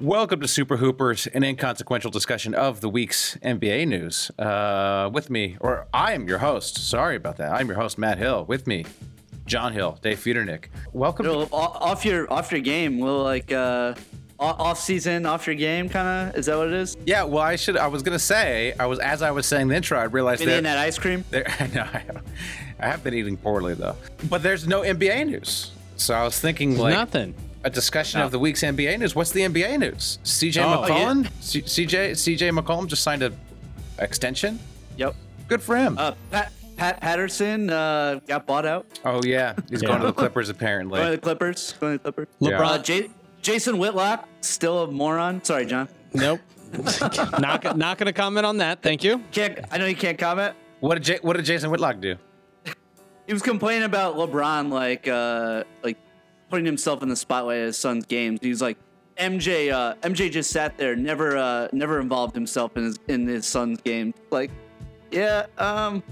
[0.00, 4.30] Welcome to Super Hoopers, an inconsequential discussion of the week's NBA news.
[4.38, 6.76] Uh, with me, or I am your host.
[6.88, 7.52] Sorry about that.
[7.52, 8.44] I'm your host, Matt Hill.
[8.46, 8.84] With me,
[9.46, 10.64] John Hill, Dave Feudernick.
[10.92, 11.26] Welcome.
[11.26, 13.94] Little To, off your off your game, little like uh,
[14.40, 16.36] off season, off your game, kind of.
[16.36, 16.96] Is that what it is?
[17.06, 17.76] yeah, well, I should.
[17.76, 18.74] I was gonna say.
[18.80, 19.98] I was as I was saying the intro.
[19.98, 20.74] I realized Been eating that.
[20.74, 21.24] that ice cream.
[21.30, 21.52] There, I.
[21.64, 22.22] I, have-
[22.78, 23.96] I have been eating poorly though,
[24.28, 25.70] but there's no NBA news.
[25.96, 27.34] So I was thinking like Nothing.
[27.66, 29.14] A discussion of the week's NBA news.
[29.16, 30.18] What's the NBA news?
[30.22, 31.28] CJ Oh, McCollum.
[31.40, 33.32] C- CJ CJ McCollum just signed a
[33.98, 34.58] extension.
[34.96, 35.14] Yep.
[35.48, 35.98] Good for him.
[35.98, 38.86] Uh, Pat Pat Patterson uh, got bought out.
[39.04, 39.88] oh yeah, he's Yeah.
[39.88, 40.98] going to the Clippers apparently.
[41.00, 41.74] Going to the Clippers.
[41.80, 42.34] Going to the Clippers.
[42.38, 42.62] Yeah.
[42.62, 43.10] Uh, J-
[43.42, 45.42] Jason Whitlock, still a moron.
[45.42, 45.88] Sorry, John.
[46.14, 46.40] Nope.
[47.38, 48.82] not not going to comment on that.
[48.82, 49.22] Thank you.
[49.32, 49.58] Can't.
[49.70, 50.54] I know you can't comment.
[50.80, 52.16] What did J- what did Jason Whitlock do?
[53.26, 55.96] He was complaining about LeBron, like uh, like
[56.50, 58.40] putting himself in the spotlight at his son's games.
[58.42, 58.78] He's like,
[59.18, 63.46] MJ, uh, MJ just sat there, never, uh, never involved himself in his in his
[63.46, 64.12] son's game.
[64.30, 64.50] Like,
[65.10, 66.02] yeah, um,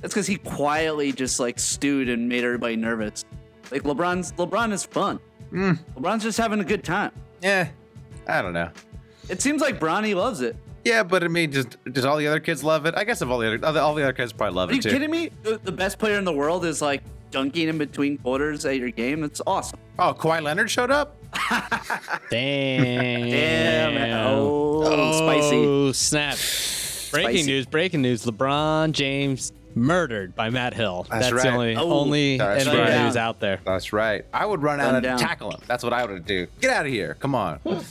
[0.00, 3.24] that's because he quietly just like stewed and made everybody nervous.
[3.70, 5.20] Like LeBron's LeBron is fun.
[5.52, 7.12] LeBron's just having a good time.
[7.42, 7.68] Yeah,
[8.26, 8.70] I don't know.
[9.28, 10.56] It seems like Bronny loves it.
[10.84, 12.94] Yeah, but I mean, just does all the other kids love it?
[12.96, 14.72] I guess if all the other all the other kids probably love it.
[14.72, 14.90] Are you too.
[14.90, 15.30] kidding me?
[15.42, 18.90] The, the best player in the world is like dunking in between quarters at your
[18.90, 19.24] game.
[19.24, 19.78] It's awesome.
[19.98, 21.16] Oh, Kawhi Leonard showed up.
[22.30, 23.30] Damn.
[23.94, 24.26] Damn.
[24.26, 25.56] Oh, oh, spicy.
[25.56, 26.36] Oh, snap.
[27.12, 27.46] Breaking Spicy.
[27.46, 28.24] news, breaking news.
[28.26, 31.06] LeBron James murdered by Matt Hill.
[31.10, 31.46] That's the right.
[31.46, 33.04] only, Oh, only that's NBA right.
[33.04, 33.60] news out there.
[33.64, 34.24] That's right.
[34.32, 35.18] I would run out Run and down.
[35.18, 35.60] tackle him.
[35.66, 36.46] That's what I would do.
[36.60, 37.16] Get out of here.
[37.20, 37.60] Come on.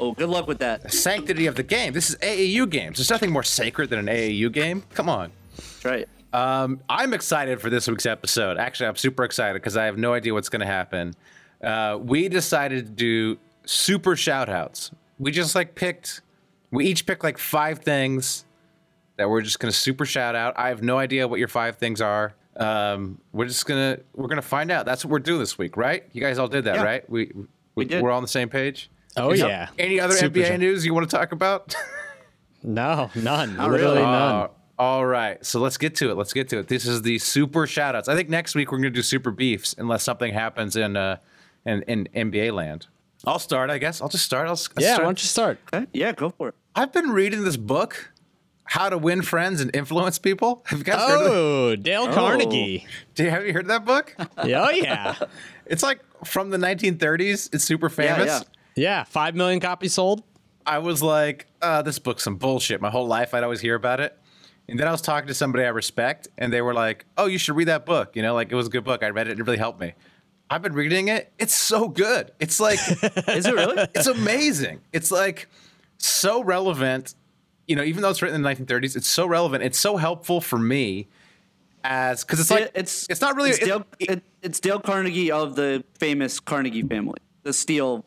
[0.00, 0.92] Oh, good luck with that.
[0.92, 1.92] Sanctity of the game.
[1.92, 2.98] This is AAU games.
[2.98, 4.84] There's nothing more sacred than an AAU game.
[4.94, 5.32] Come on.
[5.56, 6.08] That's right.
[6.32, 8.58] Um, I'm excited for this week's episode.
[8.58, 11.14] Actually, I'm super excited because I have no idea what's going to happen.
[11.62, 14.90] Uh, we decided to do super shout outs.
[15.18, 16.20] We just like picked,
[16.70, 18.44] we each picked like five things
[19.16, 20.54] that we're just going to super shout out.
[20.56, 22.34] I have no idea what your five things are.
[22.56, 24.84] Um, we're just gonna we're gonna find out.
[24.84, 26.02] That's what we're doing this week, right?
[26.12, 26.82] You guys all did that, Yeah.
[26.82, 27.08] right?
[27.08, 27.30] We,
[27.76, 28.02] we did.
[28.02, 28.90] we're all on the same page.
[29.16, 29.68] Oh, Is yeah.
[29.78, 31.74] Any other Super NBA shout- news you want to talk about?
[32.64, 33.56] No, none.
[33.56, 34.02] Not Literally really.
[34.06, 34.34] none.
[34.34, 35.44] Uh, all right.
[35.44, 36.16] So let's get to it.
[36.16, 36.68] Let's get to it.
[36.68, 38.08] This is the super shout outs.
[38.08, 41.16] I think next week we're going to do super beefs unless something happens in uh
[41.66, 42.86] in, in NBA land.
[43.24, 44.00] I'll start, I guess.
[44.00, 44.46] I'll just start.
[44.46, 45.02] I'll, s- I'll yeah, start.
[45.02, 45.58] why don't you start?
[45.74, 45.86] Okay.
[45.92, 46.54] Yeah, go for it.
[46.76, 48.12] I've been reading this book,
[48.64, 50.62] How to Win Friends and Influence People.
[50.66, 51.30] Have you guys heard of it?
[51.34, 52.86] Oh, Dale Carnegie.
[53.16, 54.14] Do you, have you heard of that book?
[54.38, 55.16] oh, yeah.
[55.66, 57.52] it's like from the 1930s.
[57.52, 58.26] It's super famous.
[58.26, 58.40] yeah.
[58.76, 60.22] Yeah, 5 million copies sold.
[60.64, 62.80] I was like, uh, this book's some bullshit.
[62.80, 64.16] My whole life, I'd always hear about it.
[64.68, 67.38] And then I was talking to somebody I respect, and they were like, oh, you
[67.38, 68.14] should read that book.
[68.16, 69.02] You know, like it was a good book.
[69.02, 69.94] I read it, and it really helped me.
[70.50, 71.32] I've been reading it.
[71.38, 72.32] It's so good.
[72.38, 72.78] It's like,
[73.28, 73.86] Is it really?
[73.94, 74.80] it's amazing.
[74.92, 75.48] It's like
[75.98, 77.14] so relevant.
[77.66, 79.62] You know, even though it's written in the 1930s, it's so relevant.
[79.62, 81.06] It's so helpful for me
[81.84, 84.80] as because it's like it's it's not really It's it- Dale, it- it, it's Dale
[84.80, 88.04] Carnegie of the famous Carnegie family, the Steele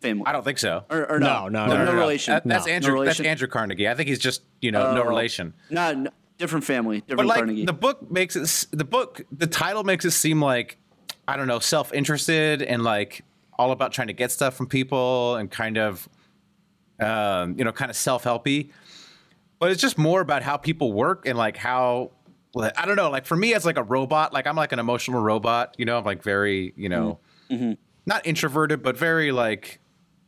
[0.00, 0.24] family.
[0.26, 0.84] I don't think so.
[0.90, 1.98] Or, or No, no, no, no, no, no.
[2.00, 2.34] relation.
[2.34, 2.72] That- that's No.
[2.72, 2.94] Andrew.
[2.96, 3.20] No that's.
[3.20, 3.88] Andrew Carnegie.
[3.88, 5.06] I think he's just you know no Oh.
[5.08, 5.54] relation.
[5.70, 7.64] No, no, different family, But like Carnegie.
[7.66, 10.78] the book makes it the book the title makes it seem like
[11.28, 13.22] I don't know self interested and like
[13.58, 16.08] all about trying to get stuff from people and kind of
[17.00, 18.70] um, you know kind of self helpy.
[19.58, 22.12] But it's just more about how people work and like how
[22.56, 25.20] I don't know like for me as like a robot like I'm like an emotional
[25.20, 27.18] robot you know I'm like very you know
[27.50, 27.72] Mm-hmm.
[28.06, 29.80] not introverted but very like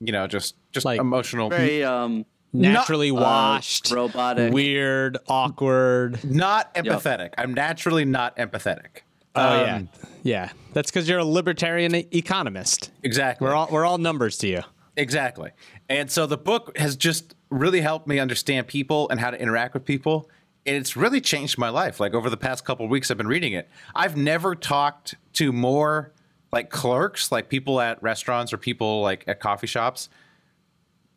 [0.04, 2.24] you know just just Like, emotional Very um,
[2.54, 4.52] Naturally uh, washed, robotic.
[4.52, 6.22] weird, awkward.
[6.22, 7.30] not empathetic.
[7.38, 9.02] I'm naturally not empathetic.
[9.34, 9.82] Oh Um, yeah,
[10.22, 10.50] yeah.
[10.74, 12.90] That's because you're a libertarian e- economist.
[13.02, 13.46] Exactly.
[13.46, 14.60] We're all we're all numbers to you.
[14.98, 15.50] Exactly.
[15.88, 19.72] And so the book has just really helped me understand people and how to interact
[19.72, 20.28] with people.
[20.66, 21.98] And it's really changed my life.
[22.00, 23.68] Like over the past couple of weeks, I've been reading it.
[23.94, 26.12] I've never talked to more
[26.52, 30.08] like clerks, like people at restaurants or people like at coffee shops,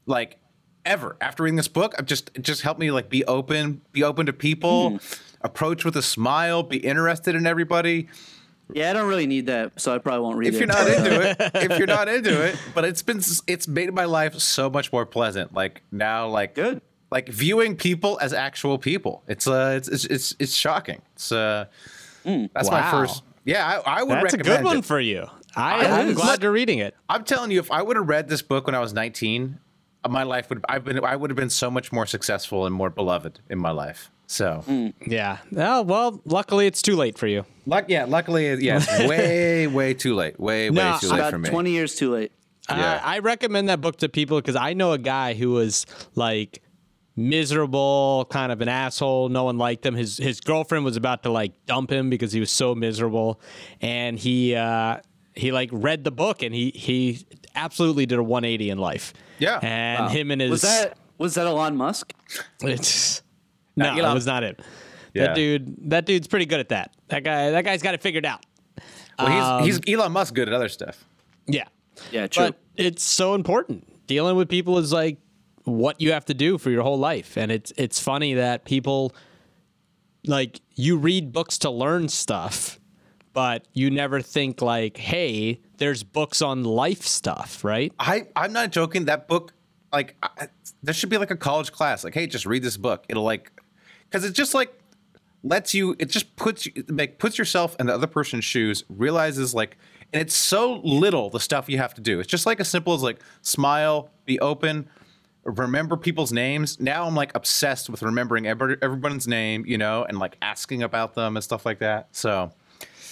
[0.06, 0.38] like
[0.86, 1.18] ever.
[1.20, 4.26] After reading this book, I've just it just helped me like be open, be open
[4.28, 5.00] to people,
[5.42, 8.08] approach with a smile, be interested in everybody.
[8.74, 10.58] Yeah, I don't really need that, so I probably won't read if it.
[10.58, 11.38] If you're not into it,
[11.72, 15.06] if you're not into it, but it's been it's made my life so much more
[15.06, 15.54] pleasant.
[15.54, 16.82] Like now, like Good.
[17.12, 19.24] like viewing people as actual people.
[19.28, 21.02] It's uh, it's it's it's, it's shocking.
[21.14, 21.66] It's uh,
[22.24, 23.22] that's my first.
[23.46, 24.38] Yeah, I, I would recommend it.
[24.44, 24.86] That's a good one it.
[24.86, 25.28] for you.
[25.56, 26.96] I, I- I'm glad you're reading it.
[27.08, 29.60] I'm telling you, if I would have read this book when I was 19,
[30.04, 32.76] uh, my life would I've been I would have been so much more successful and
[32.76, 34.12] more beloved in my life.
[34.28, 34.64] So,
[35.06, 35.38] Yeah.
[35.56, 37.46] Oh, well, luckily it's too late for you.
[37.68, 41.38] luck, yeah, luckily, yes, way, way too late, way, No, way too late About for
[41.38, 41.50] me.
[41.50, 42.32] 20 years too late.
[42.68, 43.00] Yeah.
[43.04, 46.64] I, I recommend that book to people because I know a guy who was like
[47.16, 49.30] miserable, kind of an asshole.
[49.30, 49.96] No one liked him.
[49.96, 53.40] His his girlfriend was about to like dump him because he was so miserable,
[53.82, 54.98] and he uh,
[55.34, 57.26] he like read the book and he he
[57.56, 59.14] absolutely did a 180 in life.
[59.40, 59.60] Yeah.
[59.62, 60.10] and Wow.
[60.10, 62.14] him and his Was that was that Elon Musk?
[62.62, 63.22] It's
[63.76, 64.12] no, Elon.
[64.12, 64.62] it was not it.
[65.14, 65.28] Yeah.
[65.28, 66.94] That dude, that dude's pretty good at that.
[67.08, 68.46] That guy, that guy's got it figured out.
[69.18, 71.04] well, he's he's Elon Musk good at other stuff.
[71.48, 71.66] Yeah,
[72.12, 72.48] Yeah, true.
[72.48, 74.08] but it's so important.
[74.08, 75.18] Dealing with people is like
[75.66, 79.14] what you have to do for your whole life, and it's it's funny that people
[80.28, 82.80] like you read books to learn stuff,
[83.34, 87.92] but you never think like, hey, there's books on life stuff, right?
[88.00, 89.06] I I'm not joking.
[89.06, 89.54] That book,
[89.92, 90.48] like, I,
[90.84, 92.04] there should be like a college class.
[92.04, 93.06] Like, hey, just read this book.
[93.10, 93.52] It'll like,
[94.10, 94.74] because it just like
[95.44, 95.96] lets you.
[96.00, 98.84] It just puts you like puts yourself in the other person's shoes.
[98.90, 99.78] Realizes like,
[100.14, 102.20] and it's so little the stuff you have to do.
[102.20, 104.90] It's just like as simple as like smile, be open.
[105.46, 106.80] Remember people's names.
[106.80, 111.14] Now I'm like obsessed with remembering every, everyone's name, you know, and like asking about
[111.14, 112.08] them and stuff like that.
[112.14, 112.52] So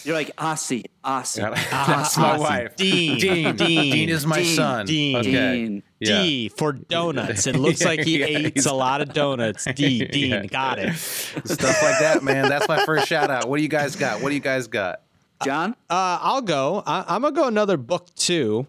[0.04, 1.38] You're like Aussie, Aussie.
[1.70, 2.76] that's my wife.
[2.76, 3.56] Dean, Dean.
[3.56, 4.86] Dean, Dean is my Dean, son.
[4.88, 5.32] Dean, Okay.
[5.32, 5.84] Dean.
[6.00, 6.22] Yeah.
[6.24, 7.46] D for donuts.
[7.48, 9.66] It looks like he Yeah, eats a lot of donuts.
[9.76, 10.46] D, Dean, Yeah.
[10.48, 10.96] got it.
[10.96, 12.50] stuff like that, man.
[12.50, 13.48] That's my first shout out.
[13.48, 14.22] What do you guys got?
[14.22, 15.02] What do you guys got?
[15.44, 15.72] John?
[15.90, 16.82] Uh, I'll go.
[16.86, 18.66] I, I'm gonna go another book too.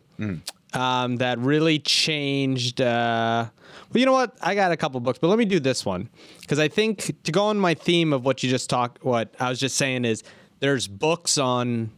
[0.74, 2.80] Um, that really changed.
[2.80, 3.46] Uh,
[3.92, 4.36] well, you know what?
[4.42, 6.08] I got a couple books, but let me do this one
[6.40, 9.48] because I think to go on my theme of what you just talked, what I
[9.48, 10.22] was just saying is
[10.58, 11.90] there's books on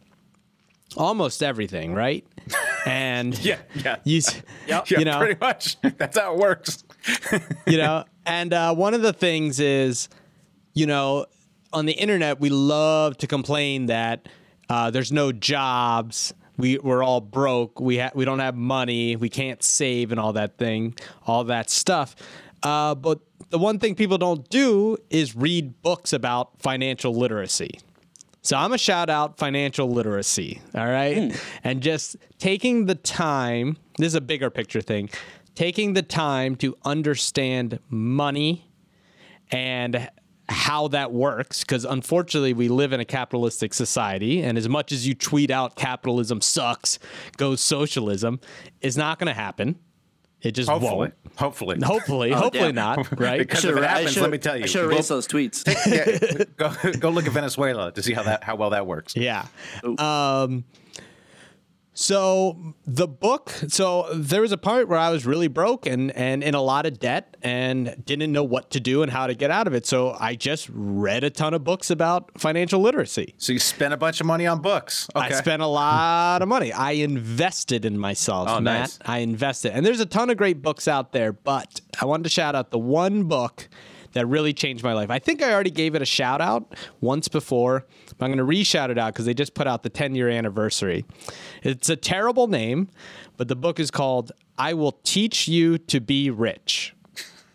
[0.97, 2.27] almost everything, right?
[2.87, 3.97] And Yeah, yeah.
[4.05, 4.21] you,
[4.69, 5.77] Yeah, you know, pretty much.
[5.99, 6.85] That's how it works.
[7.67, 10.09] you know and uh, one of the things is
[10.75, 11.27] you know
[11.73, 14.29] on the internet we love to complain that
[14.69, 17.81] uh, there's no jobs we, we're all broke.
[17.81, 19.17] We, ha- we don't have money.
[19.17, 20.95] We can't save and all that thing
[21.27, 22.17] all that stuff.
[22.63, 23.21] Uh, but
[23.51, 27.81] the one thing people don't do is read books about financial literacy.
[28.43, 31.37] So I'm a shout out financial literacy, all right?
[31.65, 35.11] And just taking the time, this is a bigger picture thing,
[35.57, 38.71] taking the time to understand money
[39.51, 40.09] and
[40.49, 45.07] how that works because unfortunately we live in a capitalistic society and as much as
[45.07, 46.99] you tweet out capitalism sucks
[47.37, 48.39] goes socialism
[48.81, 49.77] is not going to happen
[50.43, 50.93] it just Hopefully.
[50.97, 51.79] won't Hopefully.
[51.83, 52.75] hopefully hopefully damn.
[52.75, 54.65] not right Because if Should've- it happens, should've- let me tell you.
[54.65, 55.65] I should have those tweets.
[56.39, 59.17] yeah, go, go look at Venezuela to see how that how well that works.
[59.17, 59.47] Yeah.
[59.99, 60.65] Um,
[61.99, 66.45] so the book, so there was a part where I was really broke and, and
[66.45, 69.51] in a lot of debt and didn't know what to do and how to get
[69.51, 69.87] out of it.
[69.87, 73.35] So I just read a ton of books about financial literacy.
[73.39, 75.09] So you spent a bunch of money on books.
[75.17, 75.25] Okay.
[75.27, 76.71] I spent a lot of money.
[76.71, 78.81] I invested in myself, Oh, Matt.
[78.81, 78.99] nice.
[79.07, 79.73] I invested.
[79.73, 82.73] And there's a ton of great books out there, but I wanted to shout out
[82.73, 83.71] the one book
[84.17, 85.11] that really changed my life.
[85.11, 87.85] I think I already gave it a shout out once before,
[88.17, 90.15] but I'm going to re shout it out because they just put out the 10
[90.15, 91.05] year anniversary.
[91.63, 92.89] It's a terrible name,
[93.37, 96.95] but the book is called I Will Teach You to Be Rich.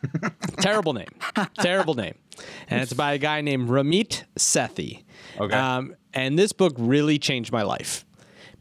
[0.59, 1.07] Terrible name.
[1.59, 2.13] Terrible name.
[2.67, 5.03] And it's by a guy named Ramit Sethi.
[5.39, 5.55] Okay.
[5.55, 8.05] Um, and this book really changed my life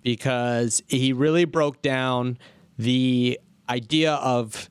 [0.02, 2.38] because he really broke down
[2.78, 3.38] the
[3.68, 4.70] idea of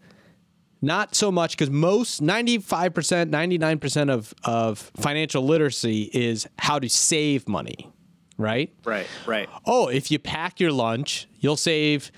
[0.81, 7.47] not so much because most 95% 99% of, of financial literacy is how to save
[7.47, 7.91] money
[8.37, 9.49] right right, right.
[9.65, 12.11] oh, if you pack your lunch, you'll save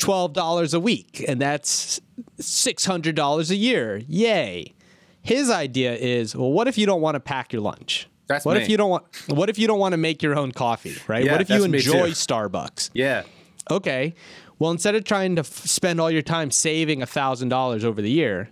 [0.00, 2.00] $12 a week, and that's
[2.38, 4.00] $600 a year.
[4.08, 4.74] Yay.
[5.22, 8.08] His idea is, well, what if you don't want to pack your lunch?
[8.26, 8.62] That's what me.
[8.62, 11.24] if you don't want what if you don't want to make your own coffee, right?
[11.24, 12.10] Yeah, what if you enjoy.
[12.10, 12.90] Starbucks?
[12.94, 13.24] Yeah.
[13.68, 14.14] Okay.
[14.60, 18.50] Well, instead of trying to f- spend all your time saving $1,000 over the year,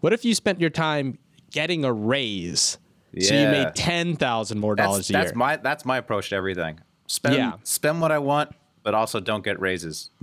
[0.00, 1.18] what if you spent your time
[1.52, 2.78] getting a raise?
[3.20, 5.36] So you made 10,000 more That's, dollars a that's year.
[5.36, 6.80] my that's my approach to everything.
[7.08, 7.52] Spend Yeah.
[7.64, 8.52] spend what I want,
[8.84, 10.10] but also don't get raises.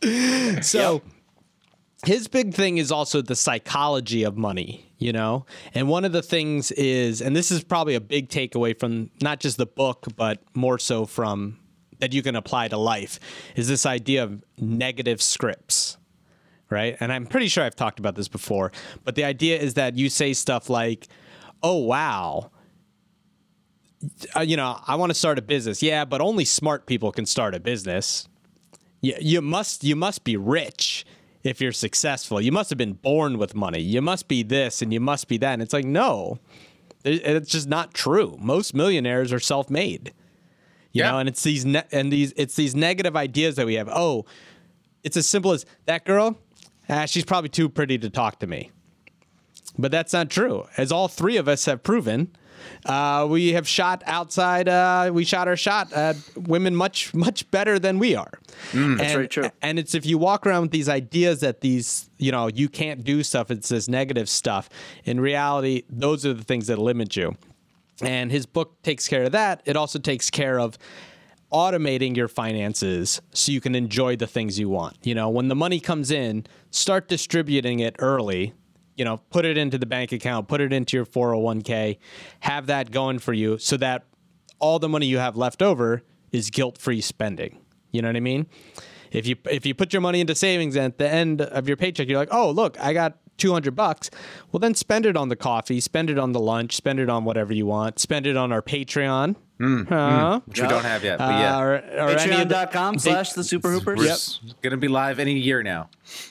[0.62, 1.02] So
[2.06, 5.46] his big thing is also the psychology of money, you know?
[5.74, 9.40] And one of the things is, and this is probably a big takeaway from not
[9.40, 11.58] just the book, but more so from
[11.98, 13.18] that you can apply to life,
[13.56, 15.98] is this idea of negative scripts,
[16.70, 16.96] right?
[17.00, 18.72] And I'm pretty sure I've talked about this before,
[19.04, 21.08] but the idea is that you say stuff like,
[21.62, 22.50] oh, wow.
[24.36, 25.82] Uh, you know, I want to start a business.
[25.82, 28.28] Yeah, but only smart people can start a business.
[29.00, 31.04] You, you must you must be rich
[31.42, 32.40] if you're successful.
[32.40, 33.80] You must have been born with money.
[33.80, 35.52] You must be this and you must be that.
[35.52, 36.38] And it's like, no,
[37.04, 38.36] it's just not true.
[38.40, 40.12] Most millionaires are self-made.
[40.98, 41.10] You Yeah.
[41.12, 43.88] know, and it's these ne- and these it's these negative ideas that we have.
[43.88, 44.24] Oh,
[45.04, 46.38] it's as simple as that girl.
[46.88, 48.70] Ah, she's probably too pretty to talk to me.
[49.78, 50.66] But that's not true.
[50.76, 52.32] As all three of us have proven,
[52.84, 54.68] uh, we have shot outside.
[54.68, 58.40] Uh, we shot our shot at women much, much better than we are.
[58.72, 59.50] and, That's very true.
[59.62, 63.04] And it's if you walk around with these ideas that these, you know, you can't
[63.04, 63.50] do stuff.
[63.52, 64.68] It's this negative stuff.
[65.04, 67.36] In reality, those are the things that limit you.
[68.02, 69.62] And his book takes care of that.
[69.64, 70.78] It also takes care of
[71.52, 74.96] automating your finances so you can enjoy the things you want.
[75.02, 78.54] You know, when the money comes in, start distributing it early.
[78.96, 81.98] You know, put it into the bank account, put it into your 401k,
[82.40, 84.04] have that going for you so that
[84.58, 86.02] all the money you have left over
[86.32, 87.60] is guilt-free spending.
[87.92, 88.46] You know what I mean?
[89.10, 91.76] If you if you put your money into savings and at the end of your
[91.76, 94.10] paycheck you're like, "Oh, look, I got 200 bucks."
[94.52, 97.24] Well, then spend it on the coffee, spend it on the lunch, spend it on
[97.24, 99.36] whatever you want, spend it on our Patreon.
[99.60, 100.40] Huh?
[100.46, 101.18] which we don't have yet.
[101.18, 104.40] But Uh, yeah, or, or any of the- slash the Super Hoopers.
[104.46, 105.88] we're gonna be live any year now.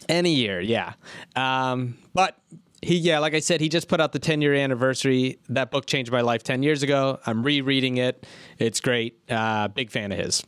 [0.08, 0.94] any year, yeah.
[1.36, 2.38] Um, but
[2.82, 5.40] he, yeah, like I said, he just put out the 10 year anniversary.
[5.50, 7.20] That book changed my life 10 years ago.
[7.26, 8.26] I'm rereading it.
[8.60, 9.18] It's great.
[9.30, 10.42] Uh, big fan of his.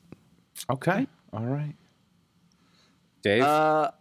[0.70, 1.74] Okay, all right.
[3.24, 3.92] Dave, Uh,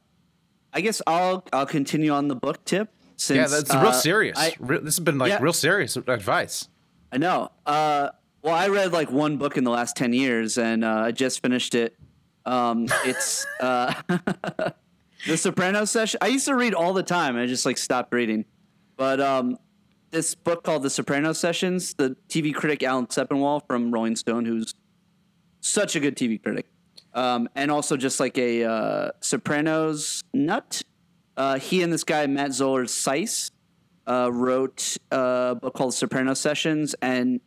[0.72, 2.90] I guess I'll I'll continue on the book tip.
[3.16, 4.38] Since, yeah, that's uh, real serious.
[4.38, 5.38] I, Re- this has been like Yeah.
[5.42, 6.68] real serious advice.
[7.10, 7.50] I know.
[7.66, 8.10] Uh,
[8.42, 11.42] well, I read like one book in the last ten years, and uh, I just
[11.42, 11.96] finished it.
[12.46, 13.92] Um, it's uh,
[15.26, 16.18] the Sopranos session.
[16.22, 17.36] I used to read all the time.
[17.36, 18.44] I just like stopped reading,
[18.96, 19.58] but um,
[20.10, 21.94] this book called The Sopranos Sessions.
[21.94, 24.74] The TV critic Alan Sepinwall from Rolling Stone, who's
[25.60, 26.66] such a good TV critic,
[27.18, 30.82] um, and also just like a uh, Sopranos nut.
[31.36, 33.50] Uh, he and this guy Matt Zoller Seitz
[34.06, 37.40] uh, wrote a book called Sopranos Sessions, and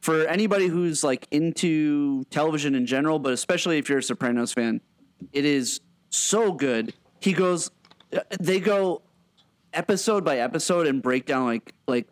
[0.00, 4.80] for anybody who's like into television in general, but especially if you're a Sopranos fan,
[5.32, 5.80] it is
[6.10, 6.92] so good.
[7.20, 7.70] He goes,
[8.40, 9.02] they go
[9.72, 12.08] episode by episode and break down like like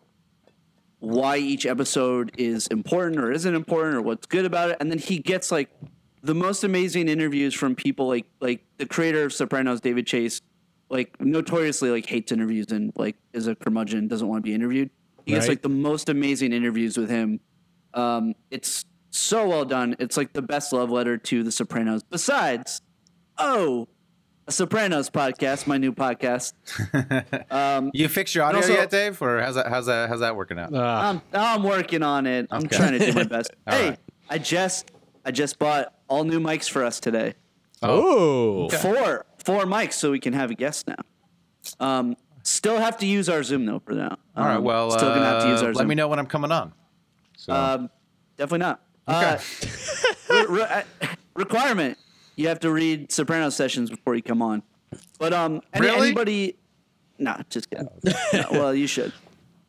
[0.99, 4.99] why each episode is important or isn't important or what's good about it, and then
[4.99, 5.69] he gets like
[6.23, 10.41] the most amazing interviews from people like like the creator of Sopranos, David Chase,
[10.89, 14.89] like notoriously like hates interviews and like is a curmudgeon, doesn't want to be interviewed.
[15.25, 17.39] He gets like the most amazing interviews with him.
[17.93, 19.95] Um, it's so well done.
[19.99, 22.03] It's like the best love letter to the Sopranos.
[22.03, 22.81] Besides,
[23.37, 23.87] oh,
[24.47, 26.53] a Sopranos podcast, my new podcast.
[27.93, 29.67] You fixed your audio also- yet, Dave, or how's that?
[29.67, 30.09] How's that?
[30.09, 30.73] How's that working out?
[30.75, 32.47] I'm, I'm working on it.
[32.51, 32.75] I'm Okay.
[32.75, 33.51] trying to do my best.
[33.69, 33.99] Hey, right.
[34.29, 34.91] I just
[35.25, 37.35] I just bought all new mics for us today.
[37.81, 40.95] Oh, Four four mics so we can have a guest now.
[41.79, 44.17] Um, still have to use our Zoom though for now.
[44.35, 44.55] All right.
[44.57, 45.73] Um, Well, still gonna have to use uh, Zoom.
[45.73, 46.73] let me know when I'm coming on.
[47.37, 47.89] So, Um,
[48.37, 48.81] definitely not.
[49.07, 49.37] Uh,
[50.29, 50.83] re- re- uh,
[51.35, 51.97] requirement:
[52.37, 54.63] you have to read Soprano sessions before you come on.
[55.19, 56.07] But um, any, Really?
[56.07, 56.55] anybody?
[57.19, 57.87] Nah, just kidding.
[58.33, 59.11] No, well, you should.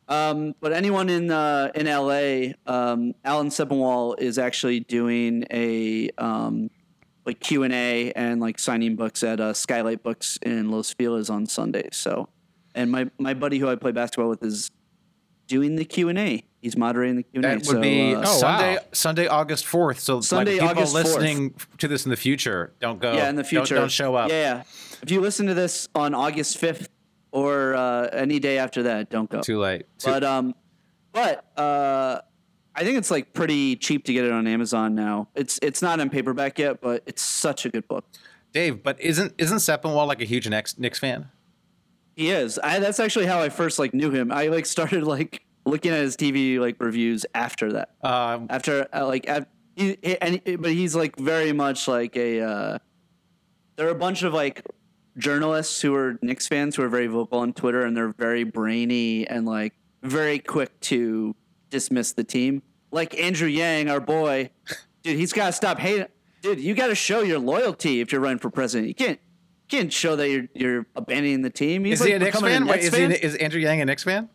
[0.07, 6.69] Um, but anyone in uh, in LA, um, Alan Sepinwall is actually doing a um,
[7.25, 11.29] like Q and A and like signing books at uh, Skylight Books in Los Feliz
[11.29, 11.89] on Sunday.
[11.91, 12.29] So,
[12.75, 14.69] and my my buddy who I play basketball with is
[15.47, 16.43] doing the Q and A.
[16.61, 17.49] He's moderating the Q and A.
[17.59, 18.81] that would be Oh, Sunday, wow.
[18.91, 19.99] Sunday, August fourth.
[19.99, 21.03] So, Sunday, like, people August 4th.
[21.15, 23.13] listening to this in the future, don't go.
[23.13, 23.75] yeah, in the don't- future.
[23.75, 24.29] don't, show up.
[24.29, 24.63] Yeah, yeah.
[25.03, 26.89] If you listen to this on August fifth
[27.35, 29.41] or uh, any day after that, don't go.
[29.41, 29.83] Too late.
[29.99, 30.55] Too, But um,
[31.11, 32.21] but uh,
[32.73, 35.27] I think it's like pretty cheap to get it on Amazon now.
[35.35, 38.05] It's it's not in paperback yet, but it's such a good book.
[38.53, 41.27] Dave, but isn't isn't Sepinwall like a huge Knicks, Knicks fan?
[42.15, 42.57] He is.
[42.63, 44.31] I, that's actually how I first like knew him.
[44.31, 47.89] I like started like looking at his TV like reviews after that.
[48.01, 52.39] Um, after uh, like af he, he- and but he's like very much like a
[52.39, 52.77] uh,
[53.75, 54.63] there are a bunch of like
[55.17, 59.27] journalists who are Knicks fans who are very vocal on Twitter and they're very brainy
[59.27, 61.35] and like very quick to
[61.69, 62.61] dismiss the team.
[62.91, 64.51] Like Andrew Yang, our boy,
[65.03, 66.07] dude, he's got to stop hating.
[66.41, 68.87] Dude, you got to show your loyalty if you're running for president.
[68.87, 69.19] You can't
[69.67, 71.83] can't show that you're you're abandoning the team.
[71.85, 72.67] He's Is like he a Knicks becoming fan?
[72.67, 74.29] Wait, Nets is, he, is Andrew Yang a Knicks fan?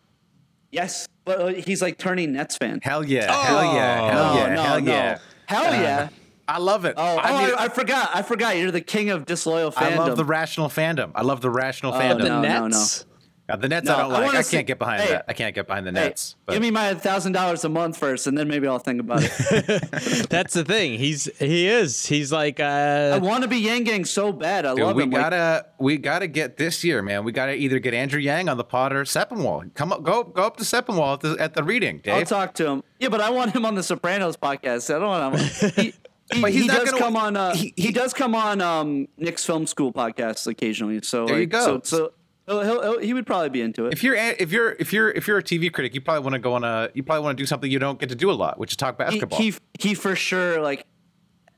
[0.72, 2.80] Yes, but uh, he's like turning Nets fan.
[2.82, 3.30] Hell yeah!
[3.30, 4.10] hell yeah!
[4.10, 4.54] Hell no, yeah!
[4.54, 4.92] no, hell no.
[4.92, 5.18] yeah!
[5.46, 6.08] Hell yeah!
[6.50, 6.95] I love it.
[6.97, 8.11] Oh, oh, I, I, mean, I forgot.
[8.12, 8.57] I forgot.
[8.57, 9.92] You're the king of disloyal fandom.
[9.92, 11.12] I love the rational fandom.
[11.14, 12.19] I love the rational Oh, fandom.
[12.19, 12.66] no, no, no.
[12.69, 13.07] Nets.
[13.49, 14.16] Uh, the Nets No, I don't I like.
[14.16, 15.25] I, wanna can't see- get behind hey, that.
[15.26, 16.37] I can't get behind the Hey, Nets.
[16.47, 19.23] but give me my thousand dollars a month first, and then maybe I'll think about
[19.25, 20.28] it.
[20.30, 21.00] That's the thing.
[21.00, 22.07] He's he is.
[22.07, 24.66] He's like I uh want to be Yang Gang so bad.
[24.66, 25.11] I Dude, love we him.
[25.11, 27.25] Like, gotta we gotta get this year, man.
[27.25, 29.75] We gotta either get Andrew Yang on the pod or Sepinwall.
[29.75, 32.69] Come up, go go up to Sepinwall at the, at the reading, I'll talk to
[32.69, 32.85] him.
[33.00, 34.95] Yeah, but I want him on the Sopranos podcast.
[34.95, 35.71] I don't want him.
[35.75, 35.95] He,
[36.32, 37.37] he, But he's he not does gonna- come on.
[37.37, 41.00] Uh, he- he, he- does come on um, Knicks Film School podcast occasionally.
[41.02, 41.64] So There you go.
[41.64, 42.12] So, so
[42.46, 43.92] he'll, he'll, he'll, he would probably be into it.
[43.92, 46.34] if you're a- if you're if you're if you're a TV critic, you probably want
[46.34, 48.30] to go on a you probably want to do something you don't get to do
[48.30, 49.38] a lot, which is talk basketball.
[49.38, 50.87] he he for sure like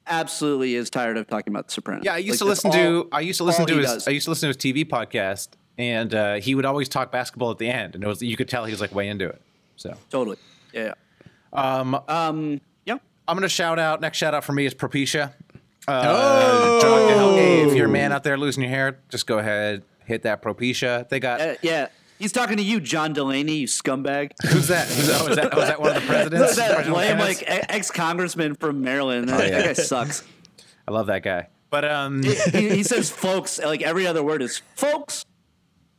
[0.07, 2.05] absolutely is tired of talking about the Sopranos.
[2.05, 4.09] yeah, I used Like, to listen all- to I used to listen to his does.
[4.09, 5.49] I used to listen to his TV podcast,
[5.79, 8.49] and uh, he would always talk basketball at the end, and it was you could
[8.49, 9.41] tell he was like way into it.
[9.77, 10.37] So totally.
[10.73, 10.93] Yeah.
[11.55, 11.79] yeah.
[11.81, 12.01] Um.
[12.09, 12.61] Um.
[13.33, 13.35] Yeah.
[13.35, 14.01] I'm gonna shout out.
[14.01, 15.33] Next shout out for me is Propecia.
[15.89, 19.83] Uh, John hey, if you're a man out there losing your hair, just go ahead
[20.05, 21.09] hit that Propecia.
[21.09, 21.89] They got Uh, yeah.
[22.19, 24.31] He's talking to you, John Delaney, you scumbag.
[24.47, 24.87] who's that?
[24.87, 25.53] Who's, oh, is that?
[25.53, 26.55] Oh, is that one of the presidents?
[26.57, 29.29] that lame like ex congressman from Maryland.
[29.29, 29.51] That, Oh, yeah.
[29.63, 30.23] that guy sucks.
[30.87, 31.49] I love that guy.
[31.71, 35.25] But um, he, he says folks like every other word is folks.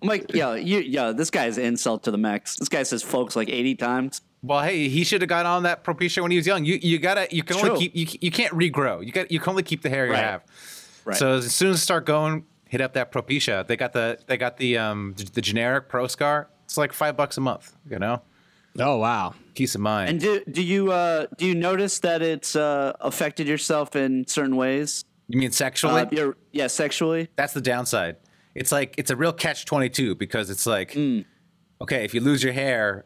[0.02, 2.56] I'm like, yo, you, yo, this guy's insult to the max.
[2.58, 4.22] This guy says folks like 80 times.
[4.44, 6.66] Well, hey, he should have got on that Propecia when he was young.
[6.66, 7.90] You you gotta you can It's only true.
[7.90, 9.04] keep you, you can't regrow.
[9.06, 10.44] You got you can only keep the hair you have.
[11.06, 11.18] Right.
[11.18, 13.66] So as soon as you start going, hit up that Propecia.
[13.66, 16.48] They got the they got the um the generic ProScar.
[16.66, 17.76] It's like five bucks a month.
[17.90, 18.22] You know,
[18.80, 19.34] oh wow.
[19.56, 20.10] peace of mind.
[20.10, 24.56] and do do you uh do you notice that it's uh affected yourself in certain
[24.56, 25.06] ways?
[25.30, 26.02] you mean sexually?
[26.02, 27.30] Uh, you're, yeah, sexually.
[27.38, 28.18] That's the downside.
[28.56, 31.26] It's like it's a real catch twenty two because it's like, Mm.
[31.82, 33.06] okay, if you lose your hair,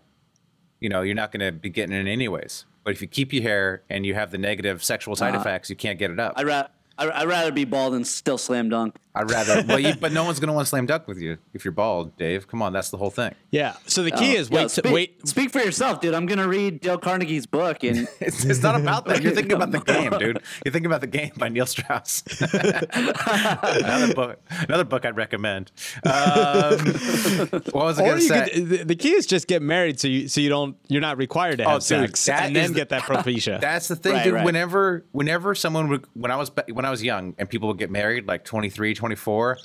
[0.79, 2.65] you know you're not going to be getting it anyways.
[2.84, 5.69] But if you keep your hair and you have the negative sexual side uh, effects,
[5.69, 6.34] you can't get it up.
[6.38, 8.95] I ra- I, I'd rather be bald than still slam dunk.
[9.15, 9.63] I'd rather.
[9.67, 11.71] well, you, but no one's going to want to slam dunk with you if you're
[11.71, 12.47] bald, Dave.
[12.47, 13.33] Come on, that's the whole thing.
[13.49, 13.75] Yeah.
[13.88, 16.13] So the key is Yo, wait to, speak, wait Speak for yourself, dude.
[16.13, 19.23] I'm gonna read Dale Carnegie's book, and It's, it's not about that.
[19.23, 20.39] You're thinking about the game, dude.
[20.63, 22.23] You're thinking about the game by Neil Strauss.
[22.41, 24.39] another book.
[24.67, 25.71] Another book I'd recommend.
[26.05, 26.77] Um,
[27.71, 28.49] what was I going to say?
[28.49, 31.17] could, the, the key is just get married so you so you don't you're not
[31.17, 33.60] required to have Oh, dude, sex and then the- get that propecia.
[33.60, 34.33] That's the thing, Right, dude.
[34.36, 34.45] right.
[34.45, 37.91] Whenever, whenever someone would, when I was when I was young, and people would get
[37.91, 39.58] married, like 23, 24,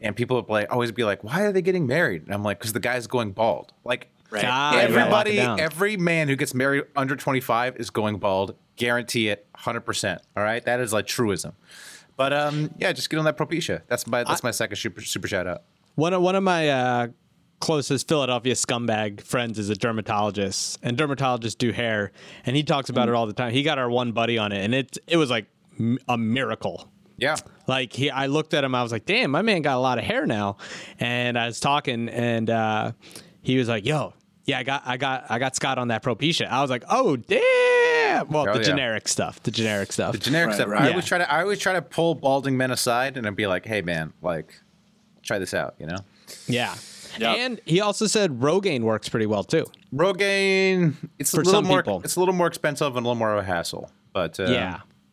[0.00, 2.58] and people would like always be like, "Why are they getting married?" And I'm like,
[2.60, 5.60] "Cause the guy's going bald." Like Ah, you gotta lock it everybody, down.
[5.60, 8.54] every man who gets married under 25 is going bald.
[8.76, 9.80] Guarantee it, 100.
[9.82, 11.52] percent All right, that is like truism.
[12.16, 13.82] But um, yeah, just get on that Propecia.
[13.88, 15.62] That's my that's my second super super shout out.
[15.96, 17.08] One of one of my uh,
[17.60, 22.12] closest Philadelphia scumbag friends is a dermatologist, and dermatologists do hair,
[22.46, 23.52] and he talks about it all the time.
[23.52, 25.61] He got our one buddy on it, and it it was like m-
[26.08, 26.88] a miracle.
[27.18, 27.36] Yeah,
[27.68, 29.98] Like he, I looked at him, I was like, "Damn, my man got a lot
[29.98, 30.56] of hair now,"
[30.98, 32.92] and I was talking, and uh,
[33.42, 36.48] he was like, "Yo." Yeah, I got, I got, I got Scott on that Propecia.
[36.48, 38.64] I was like, "Oh, damn!" Well, Oh, the yeah.
[38.64, 40.12] generic stuff, the generic stuff.
[40.12, 40.68] the generic Right, stuff.
[40.68, 40.80] right.
[40.80, 40.90] I Yeah.
[40.90, 43.64] always try to I always try to pull balding men aside and I'd be like,
[43.66, 44.58] "Hey, man, like,
[45.22, 45.98] try this out," you know.
[46.48, 46.74] Yeah.
[47.18, 47.36] Yep.
[47.38, 49.66] And he also said Rogaine works pretty well too.
[49.94, 51.82] Rogaine, it's For a little some more.
[51.82, 52.00] people.
[52.02, 53.90] It's a little more expensive and a little more of a hassle.
[54.12, 54.44] But uh,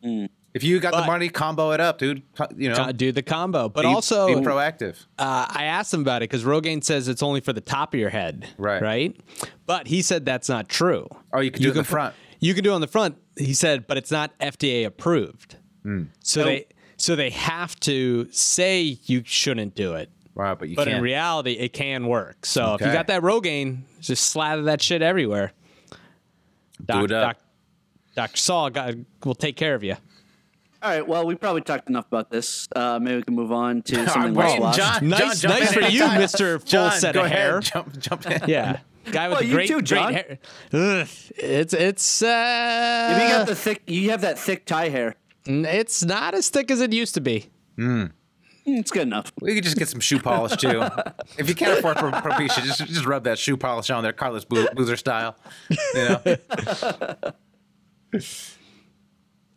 [0.02, 0.28] yeah.
[0.54, 2.22] If you got the money, combo it up, dude.
[2.56, 3.68] You know, do the combo.
[3.68, 4.96] But be, also, be proactive.
[5.18, 8.00] uh, I asked him about it because Rogaine says it's only for the top of
[8.00, 8.48] your head.
[8.58, 8.82] Right.
[8.82, 9.20] Right.
[9.66, 11.08] But he said that's not true.
[11.32, 12.14] Oh, you can do it in the front.
[12.40, 13.16] You can do it on the front.
[13.36, 15.56] He said, but it's not FDA approved.
[15.82, 16.04] Hmm.
[16.20, 20.10] So they so they have to say you shouldn't do it.
[20.34, 20.98] Wow, but you But can't.
[20.98, 22.46] in reality, it can work.
[22.46, 25.52] So if you got that Rogaine, just slather that shit everywhere.
[26.84, 27.36] Doc, it up.
[27.36, 27.36] Doc,
[28.14, 28.36] Dr.
[28.36, 29.96] Saul got, will take care of you.
[30.82, 31.06] All right.
[31.06, 32.68] Well, we probably talked enough about this.
[32.74, 34.78] Uh, maybe we can move on to something Wait, less washed.
[34.78, 36.02] John, Nice- John, nice for you.
[36.04, 36.58] Mr.
[36.60, 37.60] Full John, set go of ahead, hair.
[37.60, 38.42] Jump, jump in.
[38.48, 38.80] Yeah.
[39.12, 40.12] Guy with Well, the you great, too, great John.
[40.12, 40.38] hair.
[40.72, 45.16] Ugh, it's it's uh, you got the thick, you have that thick tie hair.
[45.46, 47.46] it's not as thick as it used to be.
[47.78, 48.12] Mm,
[48.66, 49.32] It's good enough.
[49.40, 50.82] We could just get some shoe polish too.
[51.38, 54.44] if you can't afford Pro- Propecia, just just rub that shoe polish on there, Carlos
[54.44, 55.34] Boozer style.
[55.70, 56.20] You know,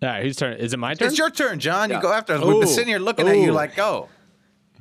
[0.03, 0.57] All right, whose turn?
[0.57, 1.07] Is it my turn?
[1.07, 1.89] it's your turn, John.
[1.89, 2.43] You go after us.
[2.43, 4.09] We've been sitting here looking at you like, go.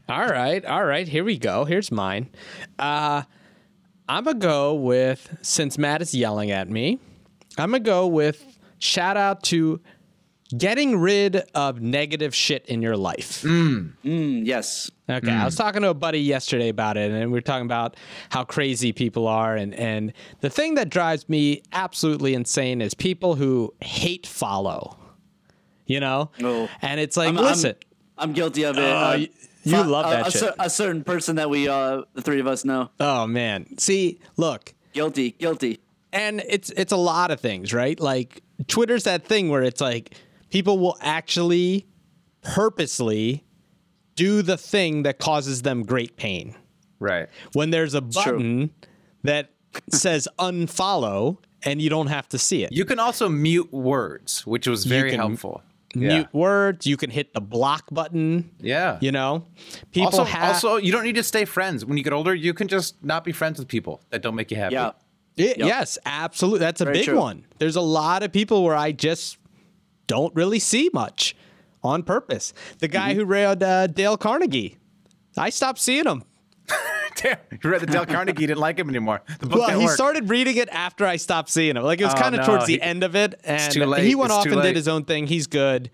[0.09, 1.07] All right, all right.
[1.07, 1.65] Here we go.
[1.65, 2.29] Here's mine.
[2.79, 3.23] Uh,
[4.09, 6.99] I'm gonna go with since Matt is yelling at me.
[7.57, 9.81] I'm gonna go with shout out to
[10.57, 13.43] getting rid of negative shit in your life.
[13.43, 14.91] Mm, yes.
[15.09, 17.97] Okay, I was talking to a buddy yesterday about it, and we were talking about
[18.31, 23.37] how crazy people are, and and the thing that drives me absolutely insane is people
[23.37, 24.99] who hate follow.
[25.93, 27.75] You know, and it's like, I'm- I'm- listen,
[28.19, 28.83] I'm guilty of it.
[28.83, 29.29] Oh, Uh, you-
[29.65, 30.41] you love a- that a, shit.
[30.41, 32.91] cer- a certain person that we, uh, the three of us know.
[33.01, 35.79] oh man, see, look, Guilty, guilty.
[36.13, 37.99] and it's it's a lot of things, right?
[38.01, 40.15] Like Twitter's that thing where it's like
[40.51, 41.87] people will actually
[42.43, 43.45] purposely
[44.17, 46.55] do the thing that causes them great pain.
[47.01, 47.29] Right.
[47.53, 48.11] when there's a true.
[48.13, 48.71] button
[49.25, 49.51] that
[49.91, 52.71] says unfollow and you don't have to see it.
[52.73, 55.21] You can also mute words, which was very can
[56.01, 56.17] helpful.
[56.19, 58.51] Mute words, you can hit the block button.
[58.61, 58.99] Yeah.
[59.01, 59.45] You know,
[59.93, 61.85] people Also, have also, you don't need to stay friends.
[61.85, 64.51] When you get older, you can just not be friends with people that don't make
[64.51, 64.75] you happy.
[64.75, 64.93] Yeah.
[65.39, 66.61] Y- yes, absolutely.
[66.61, 67.19] That's a Very big true.
[67.19, 67.47] one.
[67.59, 69.39] There's a lot of people where I just
[70.07, 71.35] don't really see much
[71.83, 72.53] on purpose.
[72.79, 73.19] The guy Mm-hmm.
[73.21, 74.77] who read uh, Dale Carnegie,
[75.37, 76.23] I stopped seeing him.
[77.17, 79.21] Damn, you read the Dale Carnegie, didn't like him anymore.
[79.41, 79.95] The book Well, he work.
[79.95, 81.83] started reading it after I stopped seeing him.
[81.83, 83.85] Like it was Oh, kind of no, towards the he- end of it, and too
[83.85, 84.05] late.
[84.05, 84.63] he went It's off and late.
[84.65, 85.27] did his own thing.
[85.27, 85.91] He's good,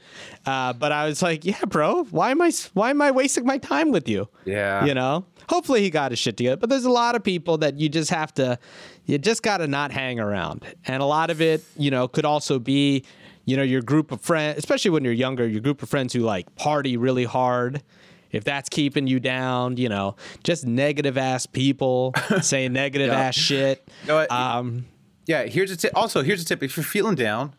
[0.46, 3.58] uh, but I was like, yeah, bro, why am I why am I wasting my
[3.58, 4.28] time with you?
[4.44, 4.84] Yeah.
[4.84, 5.24] you know.
[5.48, 8.10] Hopefully he got his shit together, but there's a lot of people that you just
[8.10, 8.58] have to,
[9.06, 12.26] you just got to not hang around, and a lot of it, you know, could
[12.26, 13.02] also be,
[13.46, 16.20] you know, your group of friends, especially when you're younger, your group of friends who
[16.20, 17.82] like party really hard.
[18.32, 23.18] If that's keeping you down, you know, just negative ass people saying negative Yeah.
[23.20, 23.88] ass shit.
[24.06, 24.30] know what?
[24.30, 24.86] Um,
[25.26, 25.92] Yeah, here's a tip.
[25.94, 26.62] Also, here's a tip.
[26.62, 27.54] If you're feeling down,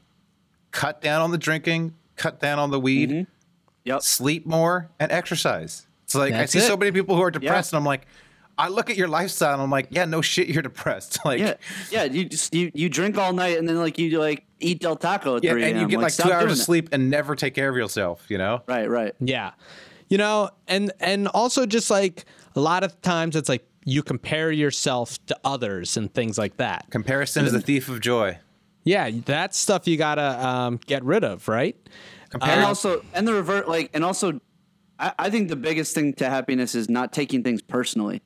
[0.72, 3.24] cut down on the drinking, cut down on the weed, Mm-hmm.
[3.86, 4.02] Yep.
[4.04, 5.88] sleep more, and exercise.
[6.04, 8.06] It's like That's I see so many people who are depressed, and I'm like,
[8.58, 11.20] I look at your lifestyle, and I'm like, yeah, no shit, you're depressed.
[11.26, 11.54] Like, Yeah,
[11.90, 12.04] yeah.
[12.04, 15.38] You just you, you drink all night and then like you like eat Del Taco
[15.38, 17.56] at yeah, 3 and you get like, stop two hours of sleep and never take
[17.56, 18.26] care of yourself.
[18.30, 18.62] You know?
[18.68, 19.16] Right, right.
[19.22, 19.52] Yeah.
[20.10, 24.52] You know, and and also just like a lot of times it's like you compare
[24.52, 26.88] yourself to others and things like that.
[26.90, 28.38] Comparison is the thief of joy.
[28.84, 31.76] Yeah, that's stuff you gotta um, get rid of, right?
[32.42, 34.40] and also and the revert like and also
[35.00, 38.22] I, I think the biggest thing to happiness is not taking things personally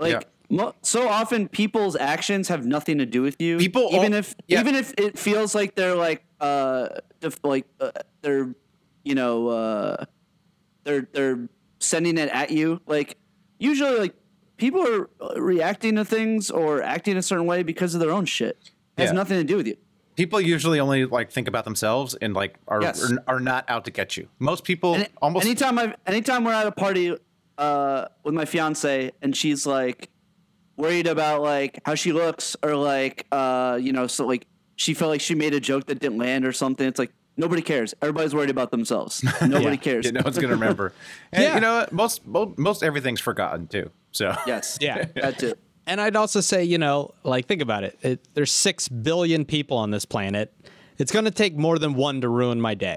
[0.00, 0.70] like Yeah.
[0.80, 4.60] so often people's actions have nothing to do with you People even al- if yeah.
[4.60, 6.88] even if it feels like they're like uh
[7.20, 7.90] def- like uh,
[8.22, 8.54] they're
[9.04, 10.04] you know uh
[10.86, 11.48] they're they're
[11.80, 13.18] sending it at you like
[13.58, 14.14] usually like
[14.56, 18.24] people are uh, reacting to things or acting a certain way because of their own
[18.24, 18.56] shit
[18.96, 19.12] it has Yeah.
[19.12, 19.76] nothing to do with you
[20.16, 23.12] People usually only like think about themselves and like are Yes.
[23.12, 24.28] are, are not out to get you.
[24.38, 27.14] Most people almost anytime I anytime we're at a party
[27.58, 30.08] uh, with my fiance and she's like
[30.78, 34.46] worried about like how she looks or like uh, you know so like
[34.76, 36.86] she felt like she made a joke that didn't land or something.
[36.88, 37.94] It's like nobody cares.
[38.02, 39.22] Everybody's worried about themselves.
[39.42, 40.06] Nobody cares.
[40.06, 40.92] you know it's gonna remember.
[41.32, 41.54] And Yeah.
[41.54, 43.90] you know most most most everything's forgotten too.
[44.12, 44.78] So yes.
[44.80, 45.04] Yeah.
[45.14, 45.58] That's it.
[45.86, 47.98] And I'd also say, you know, like think about it.
[48.02, 50.52] it there's six billion people on this planet.
[50.98, 52.96] It's gonna take more than one to ruin my day.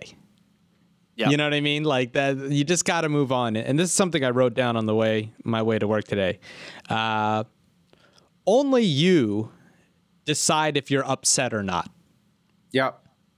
[1.15, 1.29] Yeah.
[1.31, 1.83] You know what I mean?
[1.83, 3.57] Like that you just got to move on.
[3.57, 6.39] And this is something I wrote down on the way my way to work today.
[6.89, 7.43] Uh,
[8.47, 9.51] only you
[10.23, 11.91] decide if you're upset or not.
[12.71, 12.91] yeah,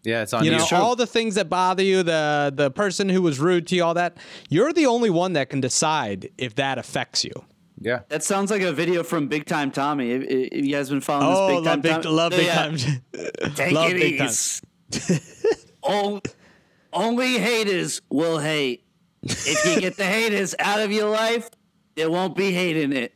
[0.03, 0.57] yeah, it's on You you.
[0.57, 3.83] know, all the things that bother you, the the person who was rude to you,
[3.83, 4.17] all that,
[4.49, 7.31] you're the only one that can decide if that affects you.
[7.79, 10.11] yeah, That sounds like a video from Big Time Tommy.
[10.11, 12.45] If, if you guys been following this Oh, Big love Time big, Tommy, love big
[12.45, 12.55] Yeah.
[12.55, 12.77] time.
[13.55, 14.27] Take Love it Big Time.
[14.29, 15.19] easy.
[15.83, 16.21] only,
[16.93, 18.83] only haters will hate.
[19.23, 21.49] If you get the haters out of your life,
[21.95, 23.13] there won't be hate in it.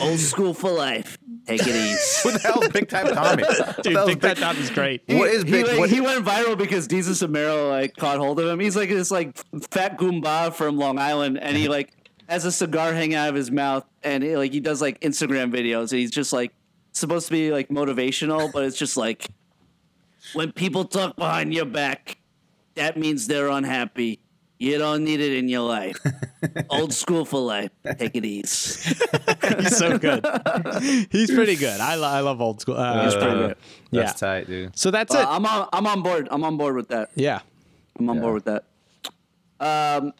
[0.00, 1.18] Old school for life.
[1.46, 1.98] Take it easy.
[2.28, 3.42] What the hell's Big Time Tommy?
[3.82, 5.02] Dude, That was Big Time Tom is great.
[5.08, 5.66] What is he, big?
[5.66, 8.58] like, what- he went viral because Jesus Amaro like caught hold of him.
[8.60, 9.36] He's like this like
[9.70, 11.92] fat goomba from Long Island, and he like
[12.28, 15.52] has a cigar hanging out of his mouth, and he, like he does like Instagram
[15.54, 16.52] videos, and he's just like
[16.92, 19.26] supposed to be like motivational, but it's just like
[20.32, 22.16] when people talk behind your back,
[22.76, 24.20] that means they're unhappy.
[24.58, 25.96] You don't need it in your life.
[26.70, 27.70] Old school for life.
[27.98, 28.94] Take it easy.
[29.58, 30.24] He's so good.
[31.10, 31.80] He's pretty good.
[31.80, 32.76] I, lo- I love old school.
[32.76, 33.56] Uh, He's pretty Uh, good.
[33.90, 34.12] yeah.
[34.12, 34.78] Tight, dude.
[34.78, 35.26] So that's Uh, it.
[35.28, 35.68] I'm on.
[35.72, 36.28] I'm on board.
[36.30, 37.10] I'm on board with that.
[37.16, 37.40] yeah.
[37.98, 38.22] I'm on Yeah.
[38.22, 38.64] board with that.
[39.60, 40.12] Um,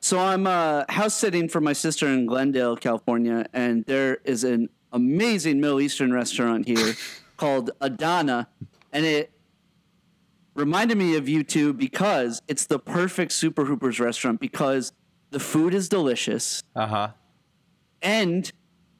[0.00, 4.68] so I'm uh, house sitting for my sister in Glendale, California, and there is an
[4.92, 6.94] amazing Middle Eastern restaurant here
[7.36, 8.48] called Adana,
[8.92, 9.30] and it
[10.56, 14.92] reminded me of you two because it's the perfect Super Hoopers restaurant because
[15.30, 17.08] the food is delicious Uh huh.
[18.02, 18.50] and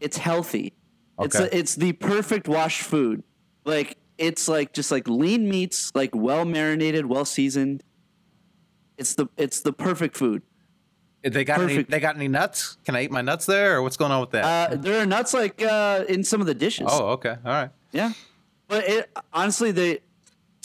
[0.01, 0.75] it's healthy.
[1.19, 1.49] It's Okay.
[1.57, 3.23] it's the perfect washed food.
[3.65, 7.83] Like it's like just like lean meats, like well marinated, well seasoned.
[8.99, 10.43] It's the it's the perfect food.
[11.23, 12.77] They got any, they got any nuts?
[12.85, 14.45] Can I eat my nuts there, or what's going on with that?
[14.73, 16.87] Uh, there are nuts like uh, in some of the dishes.
[16.89, 17.71] oh, okay, all right.
[17.91, 18.13] yeah,
[18.69, 20.01] but it, honestly, they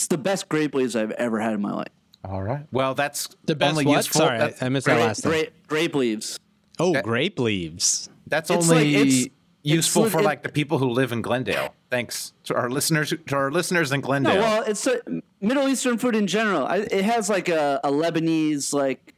[0.01, 1.87] it's the best grape leaves I've ever had in my life.
[2.25, 2.65] All right.
[2.71, 3.97] Well, that's The best only what?
[3.97, 4.19] useful.
[4.21, 5.31] Sorry, that's, I missed that last time.
[5.31, 6.39] grape, grape leaves.
[6.79, 8.09] Oh, that- grape leaves.
[8.27, 9.27] that's It's only like- it's-
[9.63, 11.75] useful it's for lit- like the people who live in Glendale.
[11.91, 13.13] Thanks to our listeners.
[13.27, 14.33] To our listeners in Glendale.
[14.35, 14.99] No, well, it's a
[15.39, 16.65] Middle Eastern food in general.
[16.65, 19.13] I, it has like a, a Lebanese like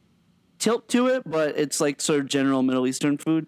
[0.58, 3.46] tilt to it, but it's like sort of general Middle Eastern food.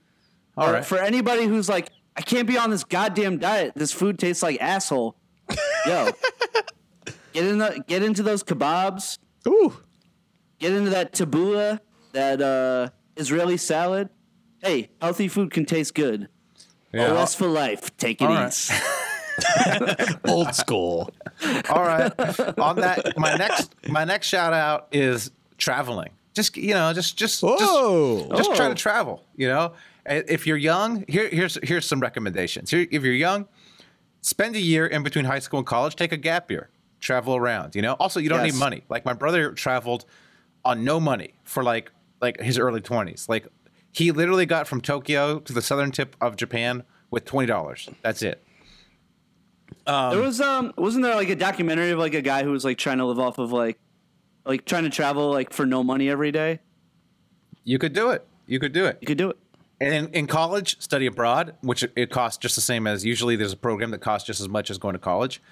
[0.56, 0.84] all Uh, right.
[0.86, 3.72] For anybody who's like, I can't be on this goddamn diet.
[3.76, 5.16] This food tastes like asshole.
[5.86, 6.10] Yo,
[7.36, 9.18] get in the get into those kebabs.
[9.46, 9.74] Ooh.
[10.58, 11.78] Get into that tabbouleh,
[12.12, 14.08] that uh, Israeli salad.
[14.62, 16.28] Hey, healthy food can taste good.
[16.92, 17.12] Yeah.
[17.12, 17.94] OS for life.
[17.98, 18.48] Take it All right.
[18.48, 18.74] easy.
[20.26, 21.10] Old school.
[21.68, 22.10] All right.
[22.58, 26.10] On that, my next my next shout out is traveling.
[26.32, 28.26] Just you know, just just Whoa.
[28.30, 28.68] just, just try Oh.
[28.70, 29.22] to travel.
[29.36, 29.72] You know,
[30.06, 32.70] if you're young, here here's here's some recommendations.
[32.70, 33.46] Here, if you're young,
[34.22, 35.96] spend a year in between high school and college.
[35.96, 36.70] Take a gap year.
[37.00, 37.74] Travel around.
[37.74, 37.92] You know.
[37.94, 38.54] Also, you don't Yes.
[38.54, 38.82] need money.
[38.88, 40.04] Like my brother traveled
[40.64, 43.26] on no money for like like his early twenties.
[43.28, 43.46] Like
[43.92, 47.88] he literally got from Tokyo to the southern tip of Japan with twenty dollars.
[48.02, 48.42] That's it.
[49.86, 52.78] there was um wasn't there like a documentary of like a guy who was like
[52.78, 53.78] trying to live off of like
[54.44, 56.60] like trying to travel like for no money every day?
[57.64, 58.26] You could do it.
[58.46, 58.98] You could do it.
[59.00, 59.38] You could do it.
[59.80, 63.56] And in, college, study abroad, which it costs just the same as usually there's a
[63.58, 65.42] program that costs just as much as going to college.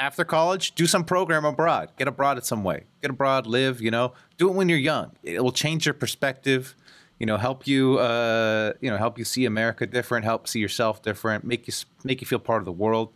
[0.00, 1.90] After college, do some program abroad.
[1.98, 2.84] Get abroad in some way.
[3.02, 5.12] Get abroad, live, you know, do it when you're young.
[5.22, 6.74] It will change your perspective,
[7.18, 11.02] you know, help you, uh, you know, help you see America different, help see yourself
[11.02, 13.12] different, make you, make you feel part of the world.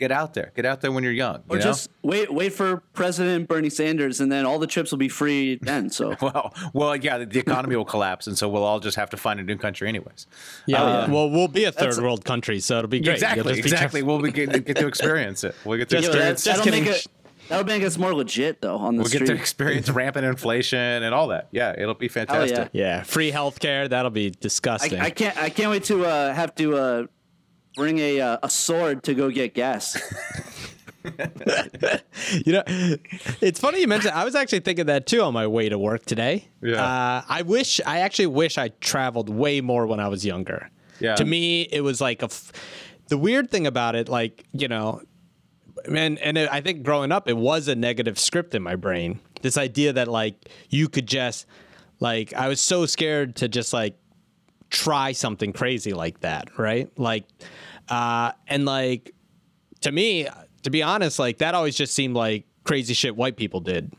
[0.00, 0.50] Get out there.
[0.56, 1.42] Get out there when you're young.
[1.50, 1.60] Or you know?
[1.60, 5.56] just wait wait for President Bernie Sanders and then all the trips will be free
[5.60, 5.90] then.
[5.90, 9.10] So well, well, yeah, the, the economy will collapse, and so we'll all just have
[9.10, 10.26] to find a new country, anyways.
[10.64, 10.82] Yeah.
[11.06, 11.12] yeah.
[11.12, 13.12] Well, we'll be a third world country, so it'll be great.
[13.12, 14.02] Exactly, be exactly.
[14.02, 15.54] We'll be, get, get to experience it.
[15.66, 16.44] We'll get to Just Yo, experience.
[16.44, 17.06] that, just that'll make it
[17.50, 19.26] that'll make us more legit though on the We'll get street.
[19.26, 21.48] to experience rampant inflation and all that.
[21.50, 22.70] Yeah, it'll be fantastic.
[22.72, 23.86] Yeah, free healthcare.
[23.90, 24.98] That'll be disgusting.
[24.98, 27.06] I, I can't I can't wait to uh, have to uh,
[27.76, 30.00] bring a uh, a sword to go get gas.
[32.44, 32.62] you know,
[33.40, 34.12] it's funny you mentioned.
[34.12, 36.48] I was actually thinking that too on my way to work today.
[36.62, 36.84] Yeah.
[36.84, 37.80] Uh, I wish.
[37.86, 40.70] I actually wish I traveled way more when I was younger.
[40.98, 41.14] Yeah.
[41.16, 42.26] To me, it was like a.
[42.26, 42.52] F-
[43.08, 45.00] the weird thing about it, like you know,
[45.90, 49.20] and and it, I think growing up, it was a negative script in my brain.
[49.40, 51.46] This idea that like you could just,
[51.98, 53.96] like, I was so scared to just like
[54.70, 56.90] try something crazy like that, right?
[56.98, 57.24] Like,
[57.88, 59.14] uh, and like
[59.82, 60.28] to me,
[60.62, 63.92] to be honest, like that always just seemed like crazy shit white people did.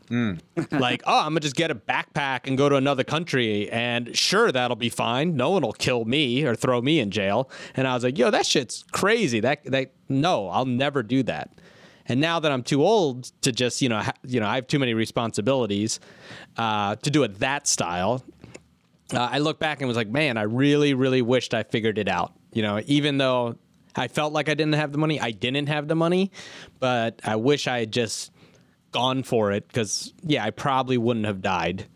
[0.70, 4.50] like, oh, I'm gonna just get a backpack and go to another country, and sure,
[4.52, 5.36] that'll be fine.
[5.36, 7.50] No one will kill me or throw me in jail.
[7.74, 9.40] And I was like, yo, that shit's crazy.
[9.40, 11.50] That that no, I'll never do that.
[12.06, 14.66] And now that I'm too old to just, you know, ha- you know, I have
[14.66, 16.00] too many responsibilities
[16.56, 18.24] uh, to do it that style.
[19.12, 22.08] Uh, I look back and was like, man, I really, really wished I figured it
[22.08, 22.32] out.
[22.52, 23.56] You know, even though
[23.94, 26.30] I felt like I didn't have the money, I didn't have the money,
[26.80, 28.32] but I wish I had just
[28.90, 31.86] gone for it because, yeah, I probably wouldn't have died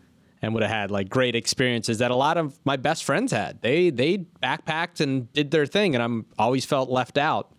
[0.41, 3.61] and would have had like great experiences that a lot of my best friends had.
[3.61, 7.53] They they backpacked and did their thing, and I'm always felt left out.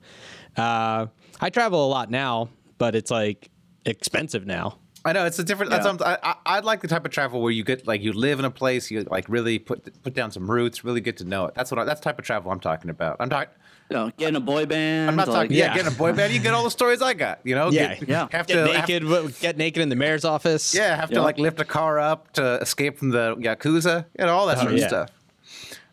[0.57, 1.07] Uh,
[1.41, 3.51] I travel a lot now, but it's like
[3.85, 4.79] expensive now.
[5.05, 5.71] I know it's a different.
[5.71, 5.93] That's Yeah.
[5.93, 8.13] what I'm- I, I, I'd like the type of travel where you get like you
[8.13, 11.25] live in a place, you like really put put down some roots, really get to
[11.25, 11.55] know it.
[11.55, 13.17] That's what I, that's the type of travel I'm talking about.
[13.21, 13.55] I'm talking.
[13.91, 15.09] You know, getting a boy band.
[15.09, 15.57] I'm not like, talking.
[15.57, 15.75] Yeah, yeah.
[15.77, 16.35] getting a boy band.
[16.35, 17.39] You get all the stories I got.
[17.45, 17.71] You know.
[17.71, 18.29] Yeah, Get, yeah.
[18.33, 20.75] Have Get to naked, w- get naked in the mayor's office.
[20.75, 24.05] yeah, have to like lift a car up to escape from the yakuza.
[24.19, 24.89] You know all that sort of yeah.
[24.89, 25.11] stuff.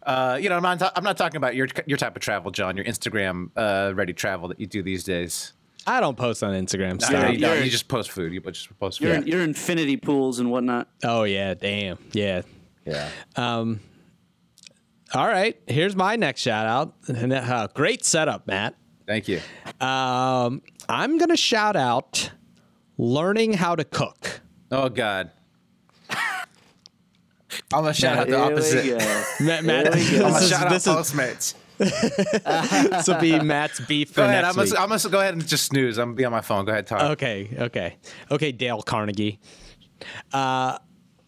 [0.04, 0.92] Uh, you know, I'm not.
[0.96, 2.76] I'm not talking about your your type of travel, John.
[2.76, 5.54] Your Instagram uh, ready travel that you do these days.
[5.88, 6.96] I don't post on Instagram.
[7.04, 7.12] I Stop.
[7.12, 7.58] know you, don't.
[7.58, 8.34] You're- just post food.
[8.34, 9.24] You just post You're, food.
[9.24, 10.88] in, you're infinity pools and whatnot.
[11.04, 11.98] Oh yeah, damn.
[12.12, 12.42] Yeah.
[12.86, 13.10] yeah.
[15.14, 15.58] All right.
[15.68, 16.94] Here's my next shout out.
[17.08, 18.76] And, uh, great setup, Matt.
[19.08, 19.40] Thank you.
[19.80, 22.32] Um, I'm gonna shout out
[22.98, 24.42] learning how to cook.
[24.72, 25.32] Oh God.
[27.74, 28.86] I'm gonna shout out the opposite.
[28.86, 29.24] go.
[29.46, 30.26] Matt, Matt There we go.
[30.26, 31.54] I'm this, gonna is, shout out this, is, Postmates.
[31.78, 34.44] This will be Matt's beef Go ahead.
[34.44, 34.74] I'm week.
[34.74, 35.98] Gonna go ahead and just snooze.
[35.98, 36.66] I'm gonna be on my phone.
[36.66, 37.02] Go ahead, talk.
[37.02, 37.98] Okay, okay,
[38.32, 39.40] okay, Dale Carnegie.
[40.34, 40.78] Uh,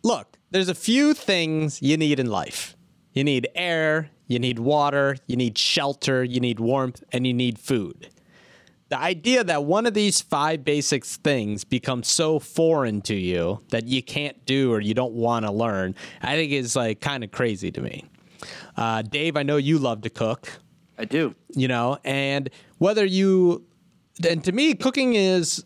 [0.03, 2.75] look, there's a few things you need in life.
[3.13, 7.57] You need air, you need water, you need shelter, you need warmth, and you need
[7.59, 8.09] food.
[8.89, 13.85] the idea that one of these five basic things becomes so foreign to you that
[13.85, 17.31] you can't do or you don't want to learn, I think is like kind of
[17.31, 18.05] crazy to me.
[18.75, 20.49] Uh, Dave, I know you love to cook.
[20.99, 21.35] I do.
[21.55, 23.63] you know and whether you
[24.27, 25.63] and to me cooking is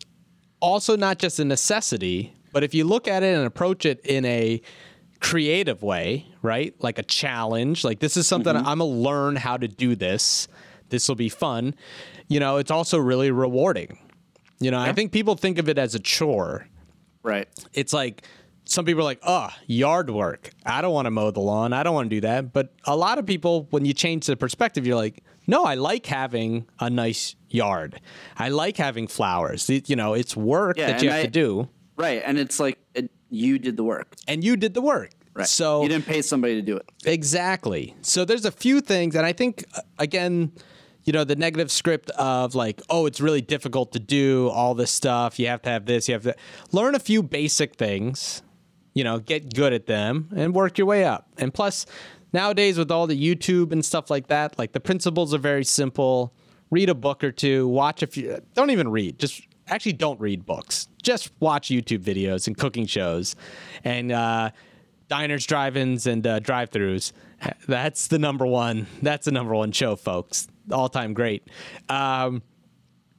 [0.60, 4.26] also not just a necessity but if you look at it and approach it in
[4.26, 4.60] a
[5.20, 6.74] creative way right?
[6.82, 10.48] Like a challenge like this is something i'm gonna learn how to do this.
[10.90, 11.74] This will be fun.
[12.28, 13.98] You know it's also really rewarding.
[14.60, 16.66] You know i think people think of it as a chore.
[17.22, 17.48] Right.
[17.72, 18.22] it's like
[18.64, 20.50] some people are like, oh, yard work.
[20.64, 21.72] I don't want to mow the lawn.
[21.72, 22.52] I don't want to do that.
[22.52, 26.06] But a lot of people, when you change the perspective, you're like, no, I like
[26.06, 28.00] having a nice yard.
[28.38, 29.68] I like having flowers.
[29.68, 32.22] It- you know, it's work Yeah, that you have I- to do, Right.
[32.24, 34.14] And it's like it, you did the work.
[34.26, 35.10] and you did the work.
[35.34, 35.46] Right.
[35.46, 36.86] So you didn't pay somebody to do it.
[37.04, 37.94] Exactly.
[38.02, 40.52] So there's a few things, and I think uh, again,
[41.04, 44.90] you know, the negative script of like, oh, it's really difficult to do all this
[44.90, 45.38] stuff.
[45.38, 46.08] You have to have this.
[46.08, 46.34] You have to
[46.72, 48.42] learn a few basic things.
[48.94, 51.28] You know, get good at them and work your way up.
[51.38, 51.86] And plus,
[52.32, 56.32] nowadays with all the YouTube and stuff like that, like the principles are very simple.
[56.70, 57.68] Read a book or two.
[57.68, 58.40] Watch a few.
[58.54, 59.18] Don't even read.
[59.18, 60.88] Just actually don't read books.
[61.02, 63.36] Just watch YouTube videos and cooking shows,
[63.84, 64.12] and.
[64.12, 64.50] uh
[65.08, 67.12] diners, drive-ins, and uh, drive-throughs.
[67.68, 68.86] That's the number one.
[69.02, 70.48] That's the number one show, folks.
[70.70, 71.48] All-time great.
[71.90, 72.42] Um,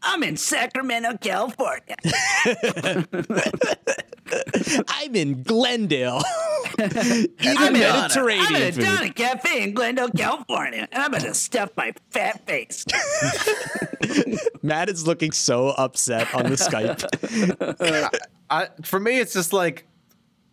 [0.03, 1.95] I'm in Sacramento, California.
[4.87, 6.21] I'm in Glendale,
[6.79, 9.15] eating I'm in- Mediterranean I'm in a food.
[9.15, 12.85] Cafe in Glendale, California, and I'm gonna stuff my fat face.
[14.63, 17.03] Matt is looking so upset on the Skype.
[18.49, 19.85] I, for me, it's just like,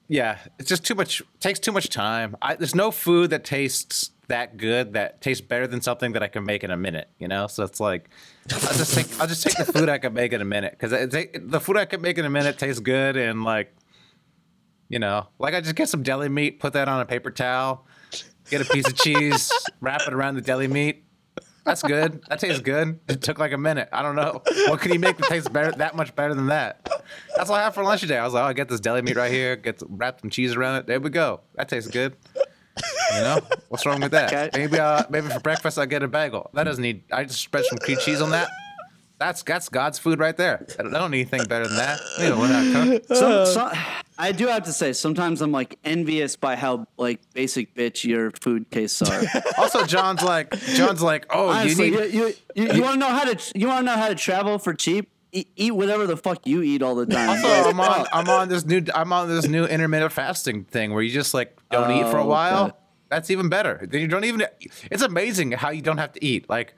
[0.09, 1.23] yeah, it's just too much.
[1.41, 2.37] Takes too much time.
[2.43, 6.29] I, there's no food that tastes that good that tastes better than something that I
[6.29, 7.09] can make in a minute.
[7.19, 8.09] You know, so it's like,
[8.53, 10.91] I'll just take I'll just take the food I can make in a minute because
[10.91, 13.75] the food I can make in a minute tastes good and like,
[14.89, 17.87] you know, like I just get some deli meat, put that on a paper towel,
[18.49, 21.05] get a piece of cheese, wrap it around the deli meat.
[21.65, 22.23] That's good.
[22.29, 22.99] That tastes good.
[23.07, 23.89] It took like a minute.
[23.93, 24.43] I don't know.
[24.69, 26.89] What can you make that tastes better that much better than that?
[27.37, 28.17] That's what I had for lunch today.
[28.17, 30.31] I was like, oh, I get this deli meat right here, get some, wrap some
[30.31, 30.87] cheese around it.
[30.87, 31.41] There we go.
[31.57, 32.17] That tastes good.
[33.15, 33.41] You know?
[33.69, 34.53] What's wrong with that?
[34.55, 36.51] Maybe uh maybe for breakfast I get a bagel.
[36.55, 38.49] That doesn't need I just spread some cream cheese on that.
[39.19, 40.67] That's that's God's food right there.
[40.79, 42.01] I don't, I don't need anything better than that.
[42.19, 43.17] You know, I cook.
[43.17, 43.73] Some, some,
[44.19, 48.31] I do have to say, sometimes I'm like envious by how like basic bitch your
[48.31, 49.23] food tastes are.
[49.59, 52.99] Also, John's like John's like, oh, Honestly, you you, need you, you, you want to
[53.01, 55.11] know how to you want to know how to travel for cheap?
[55.33, 57.29] Eat, eat whatever the fuck you eat all the time.
[57.29, 61.03] Also, I'm on I'm on this new I'm on this new intermittent fasting thing where
[61.03, 62.65] you just like don't eat for a Oh, while.
[62.67, 62.77] okay.
[63.11, 63.87] That's even better.
[63.91, 64.47] Then you don't even.
[64.91, 66.49] It's amazing how you don't have to eat.
[66.49, 66.75] Like,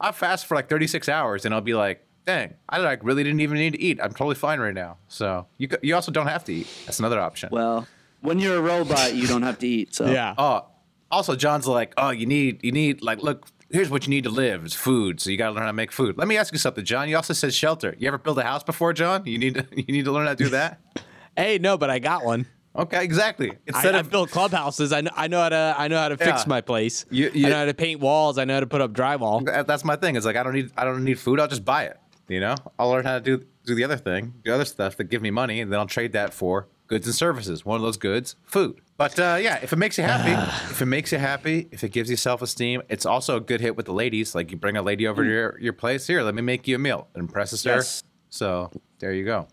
[0.00, 3.40] I fast for like 36 hours and I'll be like, dang, I like really didn't
[3.40, 4.00] even need to eat.
[4.02, 4.98] I'm totally fine right now.
[5.08, 6.66] So you you also don't have to eat.
[6.86, 7.50] That's another option.
[7.52, 7.86] well,
[8.20, 9.94] when you're a robot, you don't have to eat.
[9.94, 10.34] So yeah.
[10.38, 10.66] Oh,
[11.10, 13.46] also John's like, oh, you need you need like look.
[13.70, 14.64] Here's what you need to live.
[14.64, 15.20] It's food.
[15.20, 16.18] So you got to learn how to make food.
[16.18, 17.08] Let me ask you something, John.
[17.08, 17.94] You also said shelter.
[17.98, 19.24] You ever built a house before, John?
[19.26, 20.80] You need to you need to learn how to do that.
[21.36, 22.44] Hey, no, but I got one.
[22.76, 23.52] Okay, exactly.
[23.66, 24.92] Instead I've of built clubhouses.
[24.92, 25.74] I know, I know how to.
[25.78, 27.06] I know how to fix my place.
[27.08, 28.36] You- you- I know how to paint walls.
[28.36, 29.46] I know how to put up drywall.
[29.66, 30.16] That's my thing.
[30.16, 31.38] It's like I don't need I don't need food.
[31.40, 31.98] I'll just buy it.
[32.28, 35.04] You know, I'll learn how to do do the other thing, the other stuff that
[35.04, 37.64] give me money, and then I'll trade that for goods and services.
[37.64, 38.80] One of those goods, food.
[39.00, 40.32] But uh, yeah, if it makes you happy,
[40.70, 43.62] if it makes you happy, if it gives you self esteem, it's also a good
[43.62, 44.34] hit with the ladies.
[44.34, 46.06] Like you bring a lady over to your, your place.
[46.06, 47.08] Here, let me make you a meal.
[47.14, 47.76] It impresses her.
[47.76, 48.02] Yes.
[48.28, 49.48] So there you go.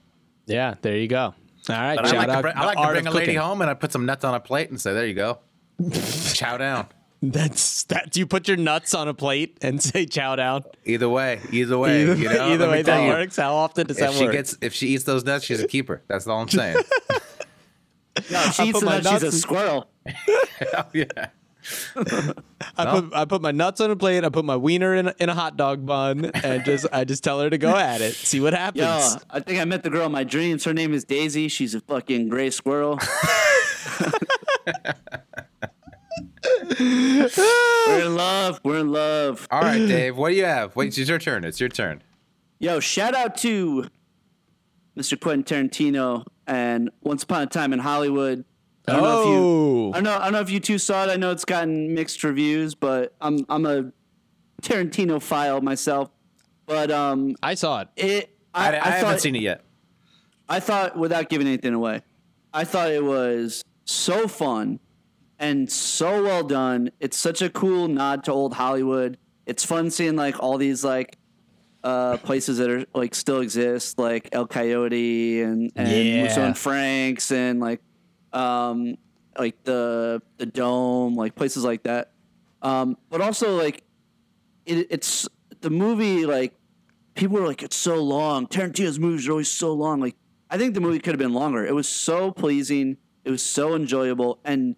[0.48, 1.34] Yeah, there you go.
[1.70, 3.40] All right, But I like to I like to bring a lady cooking.
[3.40, 5.40] home and I put some nuts on a plate and say, there you go.
[6.34, 6.88] Chow down.
[7.22, 8.12] That's that.
[8.12, 11.78] Do you put your nuts on a plate and say "chow down." Either way, either
[11.78, 12.50] way, Either, you know.
[12.54, 13.08] either way that you.
[13.08, 13.38] works.
[13.38, 14.34] How often does If that she work?
[14.34, 16.04] gets, if she eats those nuts, she's a keeper.
[16.10, 16.78] That's all I'm saying.
[18.32, 19.90] No, she eats my nuts, she's a squirrel.
[20.78, 21.06] oh, yeah.
[22.78, 24.24] I put I put my nuts on a plate.
[24.24, 27.24] I put my wiener in a, in a hot dog bun, and just I just
[27.24, 28.14] tell her to go at it.
[28.14, 28.82] See what happens.
[28.82, 30.64] Yo, I think I met the girl of my dreams.
[30.64, 31.48] Her name is Daisy.
[31.50, 33.00] She's a fucking gray squirrel.
[36.80, 38.60] We're in love.
[38.64, 39.48] We're in love.
[39.52, 40.16] All right, Dave.
[40.18, 40.76] What do you have?
[40.76, 41.44] Wait, it's your turn.
[41.44, 42.02] It's your turn.
[42.60, 43.88] Yo, shout out to
[44.98, 45.20] Mr.
[45.20, 48.44] Quentin Tarantino and Once Upon a Time in Hollywood.
[48.88, 50.78] I don't know if you Oh, I don't know I don't know if you two
[50.78, 51.10] saw it.
[51.10, 53.92] I know it's gotten mixed reviews, but I'm I'm a
[54.62, 56.10] Tarantino file myself.
[56.66, 57.90] But um I saw it.
[57.96, 59.64] it I, I, I, I, haven't thought seen it yet.
[60.50, 62.02] I thought without giving anything away,
[62.54, 64.80] I thought it was so fun
[65.38, 66.92] and so well done.
[67.00, 69.18] It's such a cool nod to old Hollywood.
[69.46, 71.17] It's fun seeing like all these like
[71.88, 76.24] uh, places that are like still exist, like El Coyote and and Yeah.
[76.24, 77.82] Musso and Frank's and like
[78.34, 78.98] um
[79.40, 82.12] like the the Dome, like places like that.
[82.62, 83.84] Um, but also like
[84.66, 85.28] it, it's
[85.62, 86.54] the movie like
[87.16, 88.48] people are like it's so long.
[88.48, 90.02] Tarantino's movies are always so long.
[90.02, 90.16] Like
[90.50, 91.66] I think the movie could have been longer.
[91.66, 92.98] It was so pleasing.
[93.24, 94.76] It was so enjoyable, and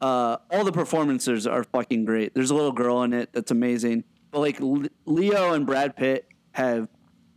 [0.00, 2.34] uh, all the performances are fucking great.
[2.34, 4.04] There's a little girl in it that's amazing.
[4.30, 6.88] But like Le- Leo and Brad Pitt have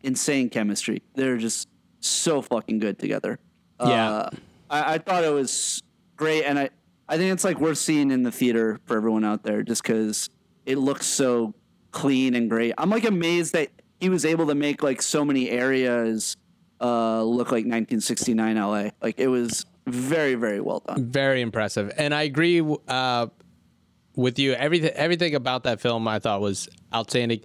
[0.03, 1.01] insane chemistry.
[1.16, 1.68] They're just
[1.99, 3.39] so fucking good together.
[3.80, 4.09] Yeah.
[4.09, 4.30] Uh,
[4.70, 5.82] I, I thought it was
[6.16, 6.70] great, and I
[7.07, 10.30] I think it's like worth seeing in the theater for everyone out there, just because
[10.66, 11.53] it looks so
[11.91, 12.74] clean and great.
[12.78, 16.36] I'm like amazed that he was able to make like so many areas
[16.82, 18.89] uh, look like 1969 LA.
[19.01, 21.11] Like it was very very well done.
[21.11, 23.28] Very impressive, and I agree uh,
[24.16, 24.53] with you.
[24.53, 27.41] Everything everything about that film I thought was outstanding,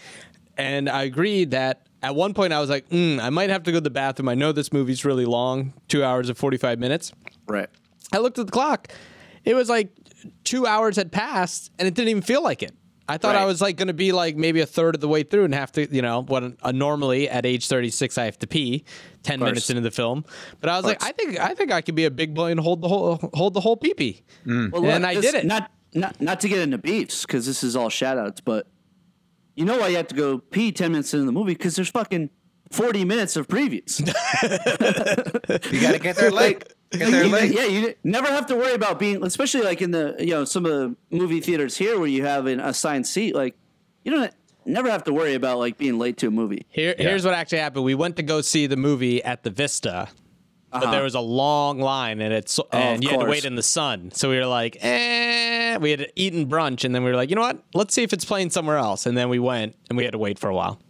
[0.60, 3.72] and I agree that at one point I was like, mm, I might have to
[3.72, 4.28] go to the bathroom.
[4.28, 7.12] I know this movie's really long, two hours and forty five minutes.
[7.46, 7.68] Right.
[8.12, 8.88] I looked at the clock.
[9.44, 9.90] It was like
[10.44, 12.74] two hours had passed, and it didn't even feel like it.
[13.08, 15.24] I thought I was like going to be like maybe a third of the way
[15.24, 18.46] through and have to, you know, what uh, normally at age 36 I have to
[18.46, 18.84] pee
[19.24, 20.24] 10 minutes into the film.
[20.60, 22.60] But I was like, I think I think I could be a big boy and
[22.60, 24.22] hold the whole hold the whole pee pee.
[24.46, 25.44] Well, And I did it.
[25.44, 28.68] Not not not to get into beefs because this is all shout outs, but
[29.60, 31.90] you know why you have to go pee ten minutes into the movie because there's
[31.90, 32.30] fucking
[32.70, 34.00] forty minutes of previews.
[35.72, 36.64] You got to get there late.
[36.90, 37.52] Get there You- late.
[37.52, 40.64] yeah, you never have to worry about being, especially like in the you know some
[40.66, 43.34] of the movie theaters here where you have an assigned seat.
[43.34, 43.56] Like
[44.04, 44.32] you don't
[44.64, 46.66] never have to worry about like being late to a movie.
[46.68, 47.84] Here, here's what actually happened.
[47.84, 50.08] We went to go see the movie at the Vista,
[50.72, 52.78] but there was a long line, and it's and Uh-huh.
[52.90, 54.10] Oh, of you had to wait in the sun.
[54.12, 55.76] So we were like, eh.
[55.78, 57.62] We had eaten brunch, and then we were like, you know what?
[57.74, 59.06] Let's see if it's playing somewhere else.
[59.06, 60.80] And then we went, and we had to wait for a while.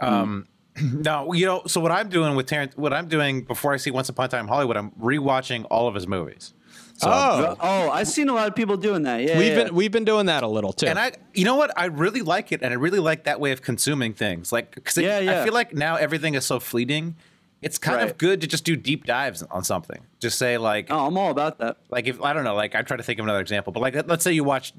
[0.82, 1.62] No, you know.
[1.66, 4.28] So what I'm doing with Terrence, what I'm doing before I see Once Upon a
[4.28, 6.52] Time in Hollywood, I'm rewatching all of his movies.
[6.98, 9.22] So, oh, Oh, I've seen a lot of people doing that.
[9.22, 9.64] Yeah, we've yeah.
[9.64, 10.86] been we've been doing that a little too.
[10.86, 13.52] and I, you know what, I really like it, and I really like that way
[13.52, 14.52] of consuming things.
[14.52, 17.16] Like, because Yeah, I feel like now everything is so fleeting.
[17.62, 20.00] It's kind of good to just do deep dives on something.
[20.20, 21.78] Just say like, Oh, I'm all about that.
[21.90, 23.94] like if I don't know, like I try to think of another example, but like
[23.94, 24.72] let- let's say you watch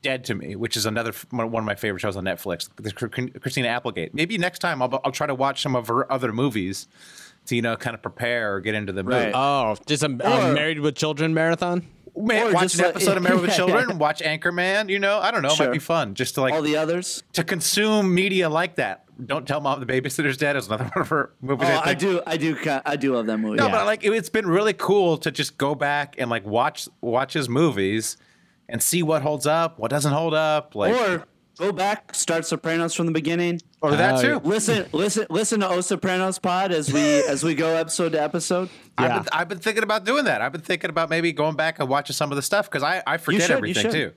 [0.00, 2.68] Dead to Me, which is another one one of my favorite shows on Netflix,
[3.40, 4.14] Christina Applegate.
[4.14, 6.88] Maybe next time I'll I'll try to watch some of her other movies
[7.46, 9.12] to you know kind of prepare or get into the mood.
[9.12, 9.32] Right.
[9.34, 11.86] oh, just a, a Married with Children marathon.
[12.16, 14.88] Man, watch an like- episode of Married with Children, watch Anchorman.
[14.90, 15.66] You know, I don't know, it Sure.
[15.66, 17.22] might be fun just to like All the others.
[17.32, 19.04] to consume media like that.
[19.24, 21.68] Don't tell mom the babysitter's dead is another one of her movies.
[21.70, 21.98] Oh, I think.
[22.00, 23.56] do, I do, I do love that movie.
[23.56, 23.72] No, Yeah.
[23.72, 27.32] but like it, it's been really cool to just go back and like watch watch
[27.32, 28.16] his movies
[28.68, 31.24] and see what holds up, what doesn't hold up, like Or
[31.58, 33.60] go back, start Sopranos from the beginning.
[33.80, 34.28] or that Oh, too.
[34.28, 34.40] yeah.
[34.42, 38.68] Listen, listen, listen to O Sopranos pod as we as we go episode to episode.
[38.98, 39.18] I've, Yeah.
[39.18, 40.40] been, I've been thinking about doing that.
[40.42, 43.02] I've been thinking about maybe going back and watching some of the stuff because I,
[43.06, 44.12] I forget should, everything too.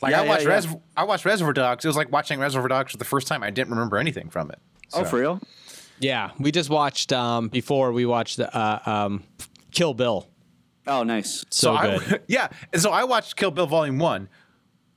[0.00, 0.48] Like Yeah, I yeah, watched yeah.
[0.54, 1.84] Res- I watched Reservoir Dogs.
[1.84, 3.42] It was like watching Reservoir Dogs for the first time.
[3.42, 4.58] I didn't remember anything from it.
[4.94, 5.40] Oh, for real?
[6.00, 9.24] Yeah, we just watched um, before we watched uh, um,
[9.72, 10.28] Kill Bill.
[10.86, 11.44] Oh, nice.
[11.50, 12.22] So, I, good.
[12.28, 14.28] yeah, and so I watched Kill Bill Volume One,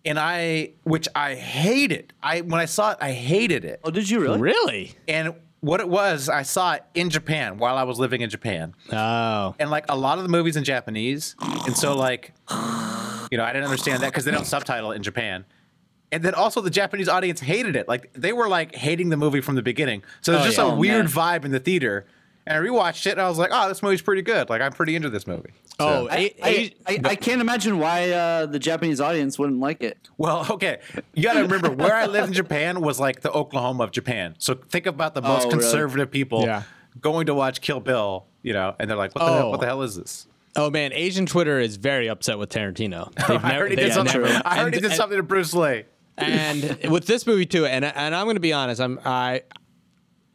[0.05, 2.13] and I which I hated.
[2.21, 3.79] I when I saw it, I hated it.
[3.83, 4.39] Oh, did you really?
[4.39, 4.95] really?
[5.07, 8.73] And what it was, I saw it in Japan while I was living in Japan,
[8.91, 13.43] Oh, and like a lot of the movies in Japanese, and so like, you know,
[13.43, 15.45] I didn't understand that because they don't subtitle it in Japan.
[16.13, 17.87] And then also the Japanese audience hated it.
[17.87, 20.03] Like they were like hating the movie from the beginning.
[20.21, 20.63] So there's Oh, just yeah.
[20.65, 21.41] a Oh, weird man.
[21.41, 22.05] vibe in the theater.
[22.47, 24.49] And I rewatched it and I was like, oh, this movie's pretty good.
[24.49, 25.51] Like I'm pretty into this movie.
[25.79, 29.97] So- oh, I can't imagine why uh, the Japanese audience wouldn't like it.
[30.17, 30.79] Well, okay.
[31.13, 34.35] You got to remember where I lived in Japan was like the Oklahoma of Japan.
[34.37, 35.59] So think about the most Oh, really?
[35.61, 36.63] conservative people Yeah.
[36.99, 39.49] going to watch Kill Bill, you know, and they're like, what the, hell, Oh.
[39.51, 40.27] what the hell is this?
[40.57, 43.13] oh man, Asian Twitter is very upset with Tarantino.
[43.27, 44.21] They've I already they've did something.
[44.21, 45.85] never- I already and- did something to Bruce Lee.
[46.17, 49.43] and with this movie too, and and I'm going to be honest, I'm I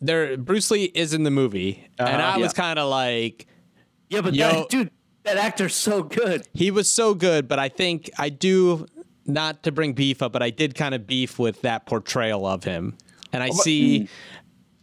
[0.00, 2.32] there Bruce Lee is in the movie, and Uh-huh.
[2.34, 3.46] I was kind of like
[4.10, 4.90] Yeah, but that, dude,
[5.24, 6.46] that actor's so good.
[6.54, 8.86] he was so good, but I think I do
[9.24, 12.64] not to bring beef up, but I did kind of beef with that portrayal of
[12.64, 12.96] him,
[13.32, 14.08] and I see.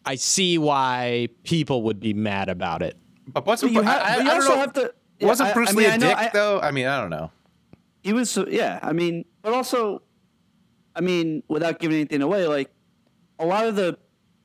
[0.05, 2.97] I see why people would be mad about it.
[3.25, 4.59] But what's But you, I, have, I, but you I don't also know.
[4.59, 4.93] have to.
[5.19, 6.59] yeah, Wasn't I- Bruce I Lee mean, a I know- dick I- though?
[6.59, 7.31] I mean, I don't know.
[8.03, 8.79] He was, so, yeah.
[8.83, 10.01] I mean, but also,
[10.93, 12.69] I mean, without giving anything away, like
[13.39, 13.97] a lot of the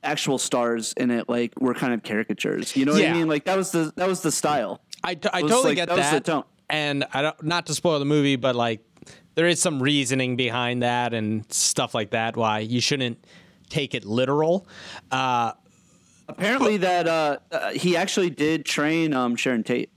[0.03, 2.75] actual stars in it, like were kind of caricatures.
[2.75, 3.11] You know what Yeah.
[3.11, 3.27] I mean?
[3.27, 4.81] Like that was the that was the style.
[5.03, 6.43] I, t- I was totally like- get that that, tone.
[6.69, 8.81] and I don't not to spoil the movie, but like
[9.35, 13.25] there is some reasoning behind that and stuff like that why you shouldn't
[13.69, 14.67] take it literal.
[15.11, 15.53] Uh,
[16.27, 19.89] Apparently, that uh, uh, he actually did train um, Sharon Tate.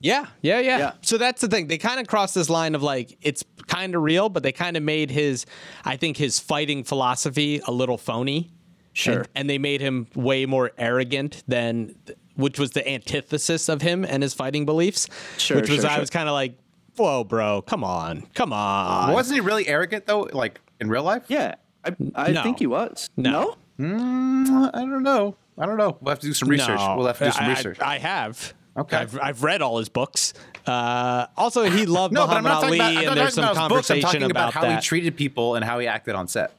[0.00, 0.92] Yeah, yeah, yeah, Yeah.
[1.02, 1.66] So that's the thing.
[1.68, 4.76] They kind of crossed this line of like it's kind of real, but they kind
[4.78, 5.44] of made his,
[5.84, 8.50] I think, his fighting philosophy a little phony.
[8.92, 9.18] Sure.
[9.20, 11.94] And, and they made him way more arrogant than,
[12.36, 15.08] which was the antithesis of him and his fighting beliefs.
[15.38, 16.00] Sure, Which was sure, I sure.
[16.00, 16.54] was kind of like,
[16.96, 19.12] whoa, bro, come on, come on.
[19.12, 20.28] Wasn't he really arrogant though?
[20.32, 21.24] Like in real life?
[21.28, 22.42] Yeah, I, I No.
[22.42, 23.08] think he was.
[23.16, 23.56] No.
[23.78, 24.70] No?
[24.74, 25.36] I don't know.
[25.58, 25.96] I don't know.
[26.00, 26.78] We'll have to do some research.
[26.78, 26.96] No.
[26.96, 27.80] We'll have to do some I- research.
[27.80, 28.54] I, I have.
[28.76, 28.96] Okay.
[28.96, 30.32] I've, I've read all his books.
[30.66, 33.14] Uh, also, he loved no, but I'm Muhammad not talking Ali, about, I'm and not
[33.16, 33.90] there's talking some about his books.
[33.90, 34.82] I'm conversation talking about, about, how that.
[34.82, 36.52] he treated people and how he acted on set.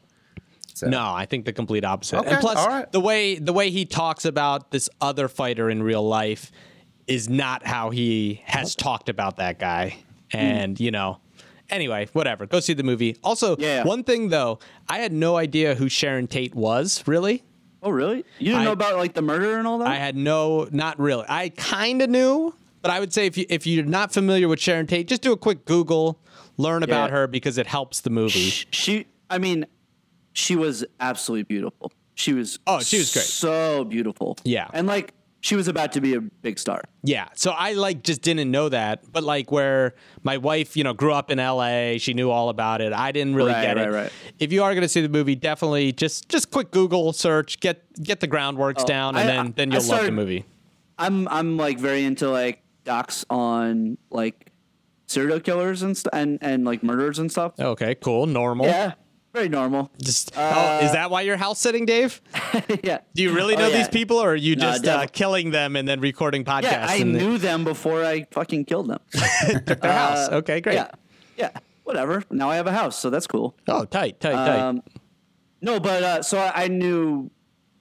[0.83, 2.19] So- No, I think the complete opposite.
[2.19, 2.91] Okay, and plus, right.
[2.91, 6.51] the way the way he talks about this other fighter in real life
[7.07, 9.97] is not how he has talked about that guy.
[10.31, 10.37] Hmm.
[10.37, 11.19] And you know,
[11.69, 12.45] anyway, whatever.
[12.45, 13.17] Go see the movie.
[13.23, 13.83] Also, Yeah.
[13.83, 14.59] one thing though,
[14.89, 17.03] I had no idea who Sharon Tate was.
[17.05, 17.43] Really,
[17.81, 18.23] Oh, really?
[18.39, 19.87] You didn't I- know about like the murder and all that?
[19.87, 21.25] I had no, not really.
[21.27, 24.59] I kind of knew, but I would say if you if you're not familiar with
[24.61, 26.17] Sharon Tate, just do a quick Google,
[26.57, 27.17] learn about Yeah.
[27.17, 28.49] her because it helps the movie.
[28.49, 29.65] Sh- she i mean
[30.33, 33.25] she was absolutely beautiful she was Oh, she was great.
[33.25, 34.67] so beautiful Yeah.
[34.73, 37.27] and like she was about to be a big star Yeah.
[37.35, 39.11] So I like just didn't know that.
[39.11, 42.79] But like where my wife, you know, grew up in LA, she knew all about
[42.79, 42.93] it.
[42.93, 43.91] I didn't really Right, get right, it.
[43.91, 44.11] right.
[44.39, 48.21] If you are gonna see the movie, definitely just just quick Google search, get get
[48.21, 50.45] the groundworks oh, down, and Oh, I- then then you'll love the movie.
[50.97, 54.51] i'm i'm like very into like docs on like
[55.07, 58.27] serial killers and st- and and like murders and stuff Okay, cool.
[58.27, 58.65] Normal.
[58.67, 58.93] yeah
[59.33, 62.21] very normal Just oh, is that why you're house sitting, Dave?
[62.83, 63.77] yeah Do you really Oh, know yeah.
[63.77, 66.63] these people or are you No, just uh, killing them and then recording podcasts?
[66.63, 68.99] yeah i knew them before i fucking killed them
[69.65, 70.29] Took their house.
[70.29, 70.75] Okay, great.
[70.75, 70.91] yeah
[71.37, 71.49] yeah
[71.83, 74.59] whatever now i have a house so that's cool Oh, tight, tight, tight.
[74.59, 74.83] Um,
[75.61, 77.31] no, but uh, so I, I knew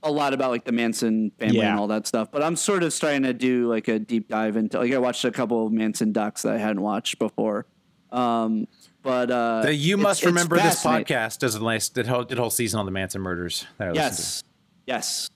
[0.04, 1.70] a lot about like the Manson family Yeah.
[1.70, 2.30] and all that stuff.
[2.30, 5.24] But I'm sort of starting to do like a deep dive into like I watched
[5.24, 7.66] a couple of Manson docs that I hadn't watched before.
[8.12, 8.66] Um,
[9.02, 12.50] but uh, The You Must Remember This podcast does a nice, did, whole, did whole
[12.50, 13.66] season on the Manson murders.
[13.78, 14.44] That I listened Yes,
[14.86, 15.30] yes.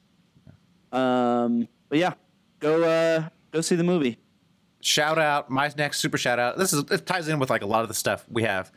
[0.93, 2.15] Um, but yeah,
[2.61, 4.19] go uh, go see the movie.
[4.81, 6.59] Shout out, my next super shout out.
[6.59, 8.71] This is it ties in with like a lot of the stuff we have,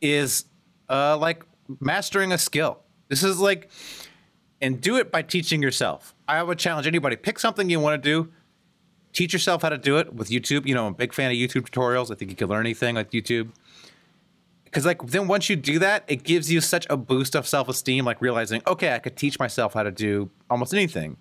[0.00, 0.44] is
[0.88, 1.44] uh like
[1.80, 2.80] mastering a skill.
[3.08, 3.70] This is like,
[4.60, 6.14] and do it by teaching yourself.
[6.28, 8.30] I would challenge anybody: pick something you want to do,
[9.12, 10.66] teach yourself how to do it with YouTube.
[10.66, 12.10] You know, I'm a big fan of YouTube tutorials.
[12.10, 13.50] I think you can learn anything with YouTube.
[14.66, 17.68] Because like then once you do that, it gives you such a boost of self
[17.68, 18.04] esteem.
[18.04, 21.16] Like realizing, okay, I could teach myself how to do almost anything,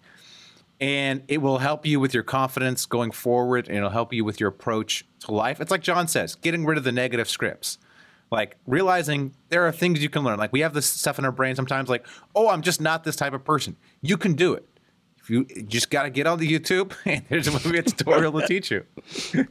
[0.82, 4.40] and it will help you with your confidence going forward, and it'll help you with
[4.40, 5.62] your approach to life.
[5.62, 7.78] It's like John says, getting rid of the negative scripts.
[8.32, 10.38] Like realizing there are things you can learn.
[10.38, 11.90] Like we have this stuff in our brain sometimes.
[11.90, 13.78] Like, oh, I'm just not this type of person.
[14.02, 14.68] You can do it.
[15.22, 17.84] If you, you just got to get on the YouTube, and there's a movie a
[17.84, 18.86] tutorial to teach you.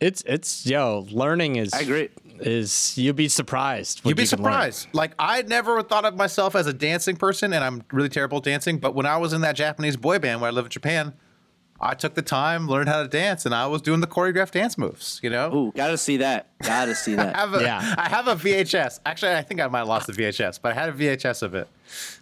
[0.00, 2.08] It's it's yo, learning is I agree.
[2.40, 4.00] Is you'd be surprised.
[4.04, 4.52] You'd be you can learn.
[4.52, 4.88] surprised.
[4.92, 8.44] Like I never thought of myself as a dancing person, and I'm really terrible at
[8.44, 8.78] dancing.
[8.78, 11.14] But when I was in that Japanese boy band where I live in Japan,
[11.82, 14.76] I took the time, learned how to dance, and I was doing the choreographed dance
[14.76, 15.18] moves.
[15.22, 16.48] You know, Ooh, gotta see that.
[16.62, 17.36] Gotta see I that.
[17.36, 17.94] have a, Yeah.
[17.96, 19.00] I have a VHS.
[19.06, 21.54] Actually, I think I might have lost the VHS, but I had a VHS of
[21.54, 21.68] it.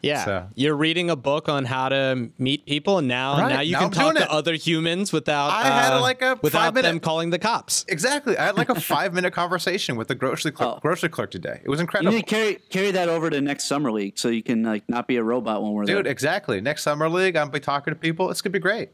[0.00, 3.60] Yeah, So- you're reading a book on how to meet people, and now Right, now
[3.60, 4.28] you now can I'm talk to it.
[4.28, 7.84] other humans without I had, uh, like, a without five-minute- them calling the cops.
[7.88, 8.38] Exactly.
[8.38, 10.78] I had like a five minute conversation with the grocery clerk, Oh.
[10.80, 11.60] grocery clerk today.
[11.64, 12.12] It was You incredible.
[12.12, 15.06] need to carry carry that over to next summer league so you can like not
[15.08, 16.02] be a robot when we're Dude, there.
[16.04, 16.60] Dude, exactly.
[16.60, 18.30] Next summer league, I'm be talking to people.
[18.30, 18.90] It's gonna be great.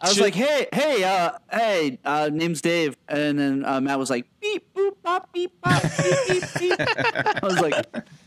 [0.00, 3.98] I was Should- like, hey, hey, uh, hey, uh, name's Dave, and then uh, Matt
[3.98, 6.80] was like, beep, boop, bop, beep, bop, beep, beep, beep.
[6.80, 7.74] I was like,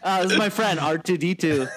[0.04, 1.68] uh, this is my friend R two D two.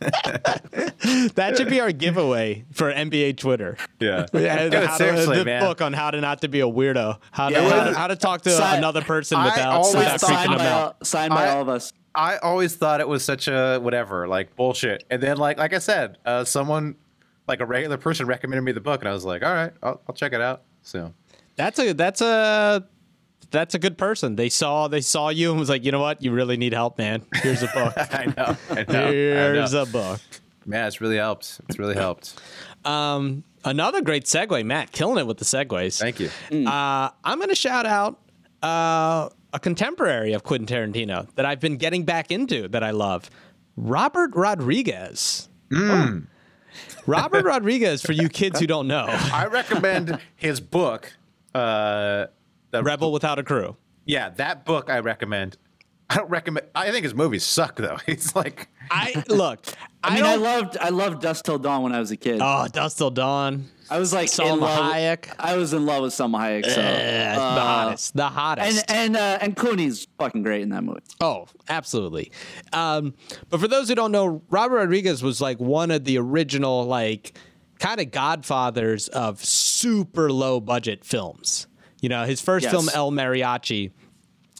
[0.00, 3.76] That should be our giveaway for NBA Twitter.
[4.00, 4.26] Yeah.
[4.32, 5.62] Yeah, Dude, how to- seriously, the man.
[5.62, 7.68] book on how to not to be a weirdo, how to, Yeah.
[7.68, 10.66] how, to how to talk to Sign- another person without, without freaking signed them by,
[10.66, 10.82] out.
[10.82, 11.92] all, signed by I- all of us.
[12.14, 15.04] I always thought it was such a whatever, like bullshit.
[15.10, 16.96] And then, like, like I said, uh, someone,
[17.46, 20.00] like a regular person, recommended me the book, and I was like, all right, I'll,
[20.08, 20.62] I'll check it out.
[20.82, 21.12] So,
[21.56, 22.86] That's a that's a
[23.50, 24.36] that's a good person.
[24.36, 26.98] They saw they saw you and was like, you know what, you really need help,
[26.98, 27.22] man.
[27.36, 27.92] Here's a book.
[27.96, 29.82] I know, I know, I Here's know.
[29.82, 30.20] a book.
[30.64, 31.60] man, it's really helped.
[31.68, 32.40] It's really helped.
[32.84, 35.98] Um, another great segue, Matt, killing it with the segues.
[35.98, 36.30] Thank you.
[36.68, 38.20] Uh, I'm going to shout out
[38.62, 43.28] uh, a contemporary of Quentin Tarantino that I've been getting back into that I love,
[43.76, 45.48] Robert Rodriguez.
[45.72, 46.20] Hmm.
[47.06, 51.12] Robert Rodriguez, for you kids who don't know, I recommend his book.
[51.54, 52.26] Uh,
[52.70, 53.76] the Rebel Without a Crew.
[54.04, 55.56] Yeah, that book I recommend
[56.08, 56.66] I don't recommend.
[56.74, 57.98] I think his movies suck though.
[58.06, 59.66] He's like I look.
[60.02, 62.38] I mean, I, loved I loved Dusk Till Dawn when I was a kid.
[62.40, 63.68] Oh, Dusk Till Dawn.
[63.90, 64.92] I was like in love.
[64.92, 65.32] Hayek.
[65.38, 66.66] I was in love with Salma Hayek.
[66.66, 66.80] So.
[66.80, 68.16] Eh, the uh, hottest.
[68.16, 68.84] The hottest.
[68.90, 71.00] And and uh, and Clooney's fucking great in that movie.
[71.20, 72.32] Oh, absolutely.
[72.72, 73.14] Um,
[73.48, 77.38] but for those who don't know, Robert Rodriguez was like one of the original, like,
[77.78, 81.66] kind of godfathers of super low budget films.
[82.00, 82.72] You know, his first Yes.
[82.72, 83.90] film, El Mariachi,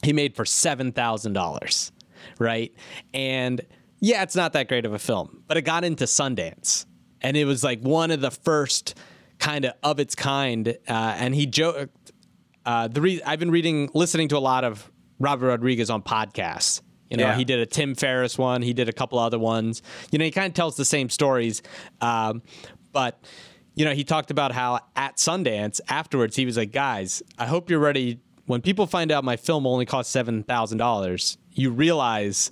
[0.03, 1.91] he made for $7,000,
[2.39, 2.73] right?
[3.13, 3.61] And
[3.99, 6.85] yeah, it's not that great of a film, but it got into Sundance.
[7.21, 8.95] And it was like one of the first
[9.39, 10.69] kind of of its kind.
[10.87, 12.11] Uh, and he joked,
[12.65, 16.81] uh, the re- I've been reading, listening to a lot of Robert Rodriguez on podcasts.
[17.09, 17.37] You know, Yeah.
[17.37, 18.61] he did a Tim Ferriss one.
[18.61, 19.81] He did a couple other ones.
[20.11, 21.61] You know, he kind of tells the same stories.
[22.01, 22.41] Um,
[22.91, 23.23] but,
[23.75, 27.69] you know, he talked about how at Sundance afterwards, he was like, guys, I hope
[27.69, 28.19] you're ready.
[28.45, 32.51] When people find out my film only cost $7,000, you realize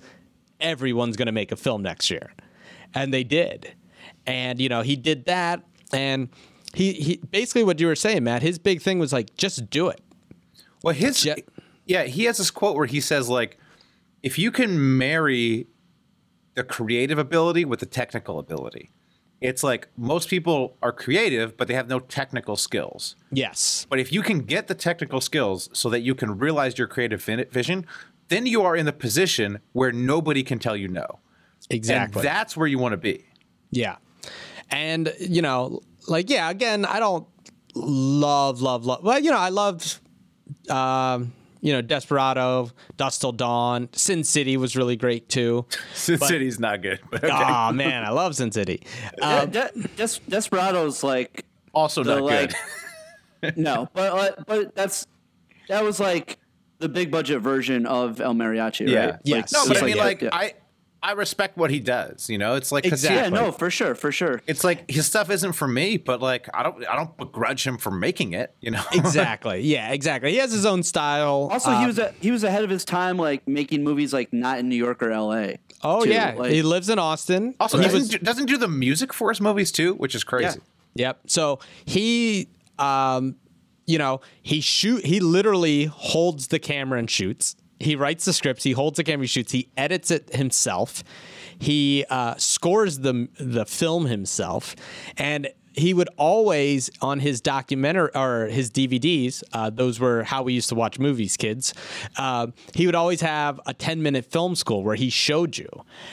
[0.60, 2.32] everyone's going to make a film next year.
[2.94, 3.74] And they did.
[4.26, 5.62] And, you know, he did that.
[5.92, 6.28] And
[6.76, 9.88] he, he basically what you were saying, Matt, his big thing was like, just do
[9.88, 10.00] it.
[10.82, 11.36] Well, his Yeah.
[11.86, 13.56] yeah, he has this quote where he says like,
[14.22, 15.68] if you can marry
[16.54, 18.90] the creative ability with the technical ability,
[19.40, 23.16] it's like most people are creative, but they have no technical skills.
[23.32, 23.86] Yes.
[23.88, 27.22] But if you can get the technical skills so that you can realize your creative
[27.22, 27.86] vision,
[28.28, 31.20] then you are in the position where nobody can tell you no.
[31.70, 32.20] Exactly.
[32.20, 33.24] And that's where you want to be.
[33.70, 33.96] Yeah.
[34.70, 37.26] And, you know, like, yeah, again, I don't
[37.74, 39.02] love, love, love.
[39.02, 39.98] Well, you know, I loved,
[40.70, 45.66] um, you know, Desperado, Dusk Till Dawn, Sin City was really great too.
[45.94, 47.32] Sin City's not good, but okay.
[47.34, 48.82] Oh, man, I love Sin City.
[49.20, 52.54] Um, De- Des- Desperado's like also the not like
[53.42, 53.56] good.
[53.56, 55.06] no, but uh, but that's
[55.68, 56.38] that was like
[56.78, 59.06] the big budget version of El Mariachi, Yeah.
[59.06, 59.20] right?
[59.24, 59.52] Yes.
[59.52, 60.28] No, Like, but I it's mean, like, yeah.
[60.32, 60.52] I
[61.02, 62.28] I respect what he does.
[62.28, 63.38] You know, it's like 'cause he- Exactly.
[63.38, 64.40] yeah, no, for sure, for sure.
[64.46, 67.78] it's like his stuff isn't for me, but like I don't I don't begrudge him
[67.78, 68.54] for making it.
[68.60, 69.60] You know, exactly.
[69.62, 70.32] Yeah, exactly.
[70.32, 71.48] He has his own style.
[71.52, 74.32] Also, Um, he was a, he was ahead of his time, like making movies like
[74.32, 75.58] not in New York or L.A.
[75.84, 76.10] Oh, too.
[76.10, 76.34] yeah.
[76.36, 77.54] Like- he lives in Austin.
[77.60, 80.24] also he doesn't, was, do, doesn't do the music for his movies too, which is
[80.24, 80.58] crazy.
[80.94, 81.20] Yep.
[81.26, 83.36] So he, um,
[83.86, 85.04] you know, he shoot.
[85.04, 87.54] He literally holds the camera and shoots.
[87.78, 88.64] He writes the scripts.
[88.64, 89.24] He holds the camera.
[89.24, 89.52] He shoots.
[89.52, 91.04] He edits it himself.
[91.58, 94.76] He uh, scores the the film himself,
[95.16, 99.42] and he would always on his documentary or his DVDs.
[99.52, 101.74] Uh, those were how we used to watch movies, kids.
[102.16, 105.68] Uh, he would always have a ten minute film school where he showed you.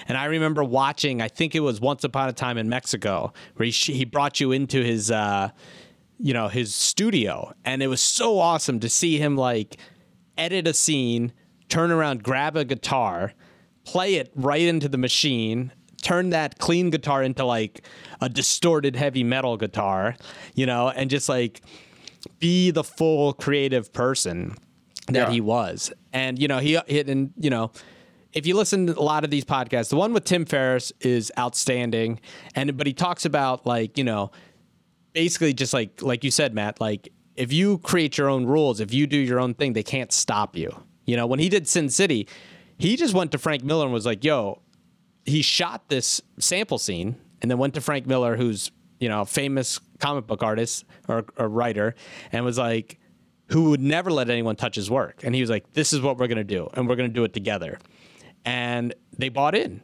[0.07, 1.21] And I remember watching.
[1.21, 4.51] I think it was Once Upon a Time in Mexico, where he he brought you
[4.51, 5.11] into his.
[5.11, 5.49] Uh,
[6.19, 9.77] you know his studio and it was so awesome to see him like
[10.37, 11.33] edit a scene
[11.69, 13.33] turn around grab a guitar
[13.85, 17.85] play it right into the machine turn that clean guitar into like
[18.21, 20.15] a distorted heavy metal guitar
[20.55, 21.61] you know and just like
[22.39, 24.55] be the full creative person
[25.07, 25.31] that Yeah.
[25.31, 27.71] he was and you know he hit and you know
[28.33, 31.31] if you listen to a lot of these podcasts the one with tim ferriss is
[31.37, 32.19] outstanding
[32.55, 34.31] and but he talks about like you know
[35.13, 38.91] basically just like like you said, Matt, like if you create your own rules, if
[38.91, 40.75] you do your own thing, they can't stop you.
[41.05, 42.27] You know, when he did Sin City,
[42.77, 44.61] he just went to Frank Miller and was like, "Yo,"
[45.25, 49.25] he shot this sample scene and then went to Frank Miller, who's you know a
[49.25, 51.95] famous comic book artist or, or writer,
[52.31, 52.99] and was like,
[53.47, 56.17] who would never let anyone touch his work, and he was like, "This is what
[56.17, 57.79] we're gonna do, and we're gonna do it together,"
[58.45, 59.81] and they bought in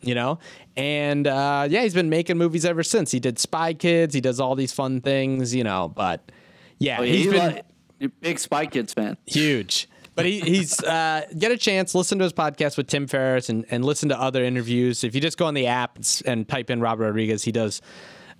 [0.00, 0.38] you know?
[0.76, 3.10] And uh, yeah he's been making movies ever since.
[3.10, 6.30] He did spy kids he does all these fun things you know but
[6.78, 7.54] yeah Oh, yeah, he's you been
[8.00, 9.16] like- big Spy Kids fan.
[9.26, 9.88] huge
[10.18, 13.64] but he, he's uh, get a chance listen to his podcast with tim ferriss and,
[13.70, 15.04] and listen to other interviews.
[15.04, 15.96] If you just go on the app
[16.26, 17.80] and, type in robert rodriguez he does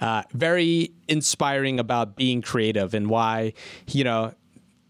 [0.00, 3.52] uh, very inspiring about being creative and why
[3.86, 4.34] you know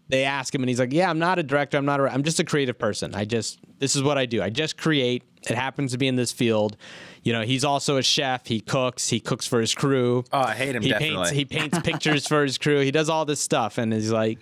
[0.07, 1.77] they ask him and he's like yeah i'm not a director.
[1.77, 3.13] I'm not a i'm just a creative person.
[3.13, 4.41] I just this is what i do.
[4.41, 5.23] I just create.
[5.47, 6.75] It happens to be in this field
[7.23, 10.53] you know he's also a chef he cooks he cooks for his crew Oh, I
[10.53, 11.15] hate him, he definitely.
[11.17, 14.39] paints he paints pictures for his crew he does all this stuff and he's like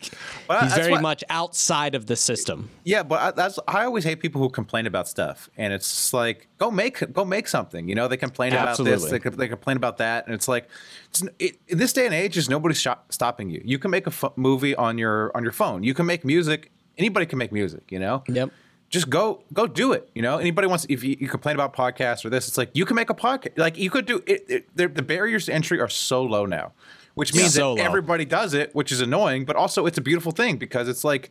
[0.50, 4.04] Well, he's very what- much outside of the system Yeah, but I, that's I always
[4.04, 7.88] hate people who complain about stuff, and it's just like go make go make something.
[7.90, 9.20] You know, they complain about this, Absolutely.
[9.30, 10.70] they, they complain about that, and it's like
[11.10, 13.62] it's, it, in this day and age, there's nobody stopping you.
[13.66, 15.84] You can make a movie on your on your phone.
[15.84, 16.72] You can make music.
[16.98, 17.92] Anybody can make music.
[17.92, 18.24] You know.
[18.28, 18.52] Yep.
[18.90, 20.10] Just go go do it.
[20.16, 20.38] You know.
[20.38, 23.10] Anybody wants if you, you complain about podcasts or this, it's like you can make
[23.10, 23.58] a podcast.
[23.58, 24.46] Like you could do it.
[24.48, 26.72] it the barriers to entry are so low now,
[27.16, 27.86] which means So that low.
[27.86, 31.30] everybody does it, which is annoying, but also it's a beautiful thing because it's like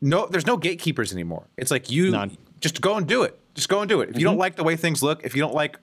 [0.00, 2.36] no there's no gatekeepers anymore it's like you None.
[2.60, 3.38] just go and do it.
[3.54, 4.10] Just go and do it.
[4.10, 4.24] If you Mm-hmm.
[4.26, 5.78] don't like the way things look, if you don't like,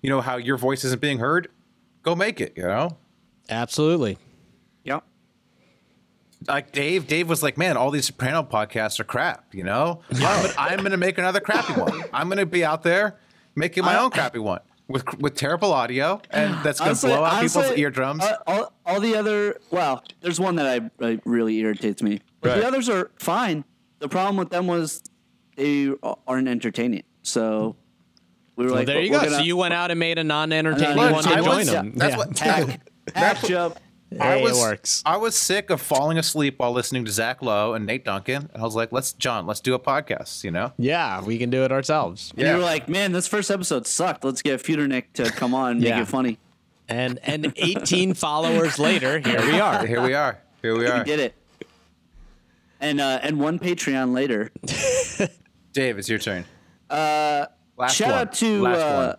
[0.00, 1.48] you know, how your voice isn't being heard,
[2.02, 2.54] go make it.
[2.56, 2.96] You know,
[3.50, 4.16] Absolutely.
[6.46, 6.52] Yeah.
[6.54, 7.06] like Dave.
[7.06, 10.82] Dave was like, "Man, all these Soprano podcasts are crap." You know, yeah, but I'm
[10.82, 12.02] gonna make another crappy one.
[12.12, 13.16] I'm gonna be out there
[13.54, 17.56] making my own crappy one with with terrible audio, and that's gonna blow out people's
[17.56, 18.22] honestly, eardrums.
[18.24, 20.66] uh, all, all the other, well, there's one that
[21.00, 22.60] I, I really irritates me, but Right.
[22.60, 23.64] the others are fine.
[24.00, 25.02] The problem with them was
[25.56, 25.90] they
[26.26, 27.04] aren't entertaining.
[27.22, 27.76] So
[28.56, 29.18] we were Well, like, there you go.
[29.20, 31.92] gonna So you went out and made a non-entertaining one to join them.
[31.94, 32.16] that's Yeah.
[32.18, 32.80] what- hack,
[33.14, 33.76] hack job.
[34.20, 35.02] I was, it works.
[35.06, 38.62] I was sick of falling asleep while listening to Zach Lowe and Nate Duncan, and
[38.62, 41.64] I was like, "Let's, John, let's do a podcast." You know, Yeah, we can do
[41.64, 42.32] it ourselves.
[42.36, 44.24] And you were like, man, this first episode sucked.
[44.24, 46.38] Let's get Feudernick to come on and make it funny.
[46.88, 49.86] And and 18 followers later, here we are.
[49.86, 50.38] here we are.
[50.60, 50.98] Here we are.
[50.98, 51.34] We did it.
[52.80, 54.50] And uh, and one Patreon later.
[55.72, 56.44] Dave, it's your turn.
[56.90, 57.46] Uh,
[57.78, 58.18] last Shout one.
[58.18, 58.62] out to.
[58.62, 59.16] last Uh,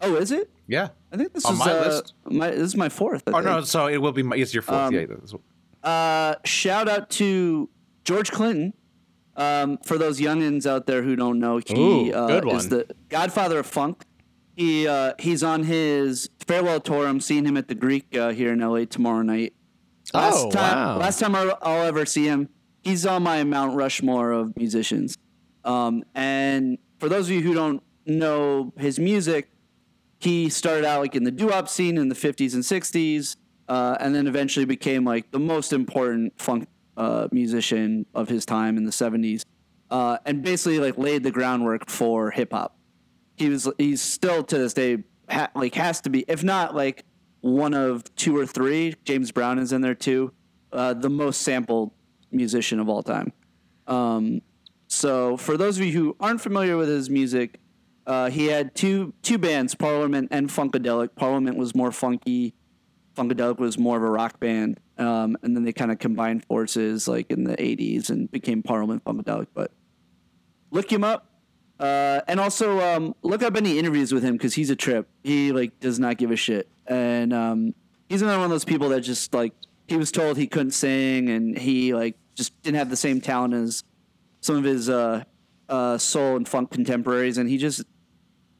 [0.00, 0.12] one.
[0.12, 0.50] oh, is it?
[0.66, 0.88] Yeah.
[1.12, 2.14] I think this On is my uh, list.
[2.24, 3.22] My, this is my fourth.
[3.26, 4.22] I Oh no, so it will be.
[4.22, 4.78] My, it's your fourth.
[4.78, 5.06] Um, yeah.
[5.88, 7.68] Uh, shout out to
[8.04, 8.72] George Clinton.
[9.34, 13.58] Um, for those youngins out there who don't know, he Ooh, uh, is the godfather
[13.60, 14.04] of funk.
[14.56, 17.06] He uh, he's on his farewell tour.
[17.06, 19.54] I'm seeing him at the Greek uh, here in LA tomorrow night.
[20.12, 20.98] Last Oh, time, wow.
[20.98, 22.50] last time I'll, I'll ever see him,
[22.82, 25.16] he's on my Mount Rushmore of musicians.
[25.64, 29.48] Um, and for those of you who don't know his music,
[30.22, 33.34] he started out like in the doo-wop scene in the 50s and 60s,
[33.68, 38.76] uh, and then eventually became like the most important funk uh, musician of his time
[38.76, 39.44] in the 70s,
[39.90, 42.78] uh, and basically like laid the groundwork for hip hop.
[43.36, 44.98] He was he's still to this day
[45.28, 47.04] ha- like has to be if not like
[47.40, 48.94] one of two or three.
[49.04, 50.32] James Brown is in there too,
[50.72, 51.90] uh, the most sampled
[52.30, 53.32] musician of all time.
[53.88, 54.42] Um,
[54.86, 57.58] so for those of you who aren't familiar with his music,
[58.06, 61.14] uh, he had two two bands, Parliament and Funkadelic.
[61.14, 62.54] Parliament was more funky.
[63.16, 67.06] Funkadelic was more of a rock band, um, and then they kind of combined forces
[67.06, 69.48] like in the '80s and became Parliament Funkadelic.
[69.54, 69.70] But
[70.70, 71.26] look him up,
[71.78, 75.08] uh, and also um, look up any interviews with him because he's a trip.
[75.22, 77.74] He like does not give a shit, and um,
[78.08, 79.52] he's another one of those people that just like
[79.86, 83.54] he was told he couldn't sing, and he like just didn't have the same talent
[83.54, 83.84] as
[84.40, 85.22] some of his uh,
[85.68, 87.84] uh, soul and funk contemporaries, and he just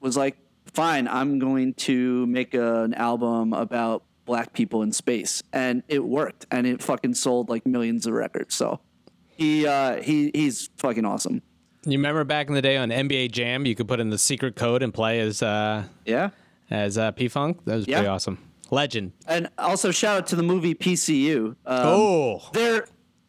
[0.03, 0.37] was like,
[0.75, 6.05] "Fine, I'm going to make a, an album about black people in space," and it
[6.05, 8.55] worked, and it fucking sold like millions of records.
[8.55, 8.81] So
[9.29, 11.43] he uh, he he's fucking awesome.
[11.85, 14.55] You remember back in the day on NBA Jam, you could put in the secret
[14.55, 16.31] code and play as uh, Yeah,
[16.71, 17.65] as uh, P Funk.
[17.65, 17.97] That was Yeah.
[17.99, 18.39] pretty awesome.
[18.71, 19.13] Legend.
[19.27, 21.49] and also shout out to the movie PCU.
[21.49, 22.87] Um, oh, There,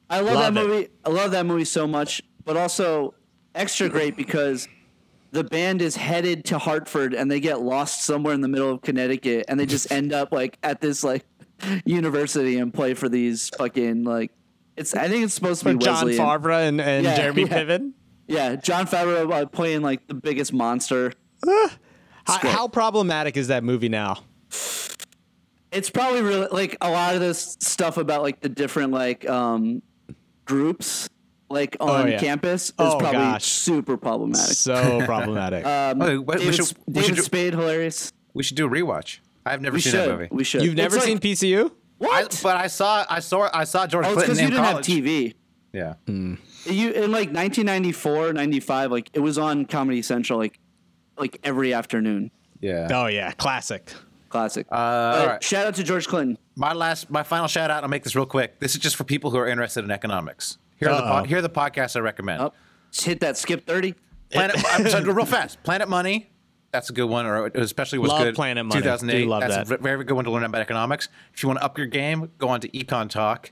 [0.09, 0.67] I love, Love that it.
[0.67, 0.88] movie.
[1.03, 3.13] I love that movie so much, but also
[3.53, 4.69] extra great because
[5.34, 8.81] the band is headed to Hartford and they get lost somewhere in the middle of
[8.81, 11.25] Connecticut and they just end up like at this like
[11.86, 14.31] university and play for these fucking like
[14.77, 14.95] it's.
[14.95, 17.63] I think it's supposed to be John Wesley and- Favre and, and Yeah, Jeremy yeah.
[17.63, 17.91] Piven.
[18.27, 21.13] yeah, Jon Favreau uh, playing like the biggest monster.
[21.45, 24.17] How, how problematic is that movie now?
[25.71, 29.81] it's probably really like a lot of this stuff about like the different like um
[30.45, 31.09] groups
[31.53, 32.19] like on Oh, yeah.
[32.19, 33.45] campus is Oh, probably gosh.
[33.45, 34.55] super problematic.
[34.57, 35.65] So problematic.
[35.65, 38.11] Um, Okay, wait, we David, should- we David do- Spade, hilarious.
[38.33, 39.19] we should do a rewatch.
[39.45, 40.09] I've never We seen should.
[40.09, 40.27] that movie.
[40.31, 40.63] We should.
[40.63, 41.65] You've never It's seen like, PCU?
[41.69, 42.39] I, what?
[42.43, 44.05] but I saw, I saw, I saw George Clinton.
[44.05, 44.87] oh, it's Clinton because you didn't college.
[44.87, 45.33] have TV.
[45.73, 45.93] Yeah.
[46.71, 50.59] You in like 1994, 95, like it was on Comedy Central, like
[51.17, 52.31] like every afternoon.
[52.61, 52.87] Yeah.
[52.91, 53.91] Oh yeah, classic.
[54.29, 54.65] Classic.
[54.71, 55.43] Uh, all right.
[55.43, 56.37] Shout out to George Clinton.
[56.55, 57.83] My last, my final shout out.
[57.83, 58.59] I'll make this real quick.
[58.59, 60.57] This is just for people who are interested in economics.
[60.78, 62.41] Here are the po- here are the podcasts I recommend.
[62.41, 62.55] Up,
[62.91, 63.95] just hit that skip 30.
[64.32, 65.61] Planet, I'm sorry, real fast.
[65.63, 66.30] Planet Money.
[66.71, 68.36] That's a good one, or especially was Love good.
[68.36, 68.82] Planet Money.
[68.82, 69.21] 2008.
[69.24, 69.80] Do love That's that.
[69.80, 71.07] a very good one to learn about economics.
[71.34, 73.51] If you want to up your game, go on to EconTalk.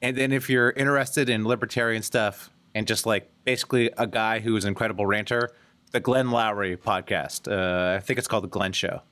[0.00, 4.56] And then if you're interested in libertarian stuff and just like basically a guy who
[4.56, 5.50] is an incredible ranter,
[5.90, 7.46] the Glenn Loury podcast.
[7.46, 9.02] Uh, I think it's called the Glenn Show.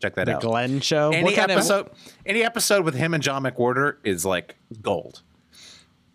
[0.00, 0.40] Check that The out.
[0.40, 1.10] The Glenn Show.
[1.10, 1.90] Any what kind episode,
[2.24, 5.20] any episode with him and John McWhorter is like gold.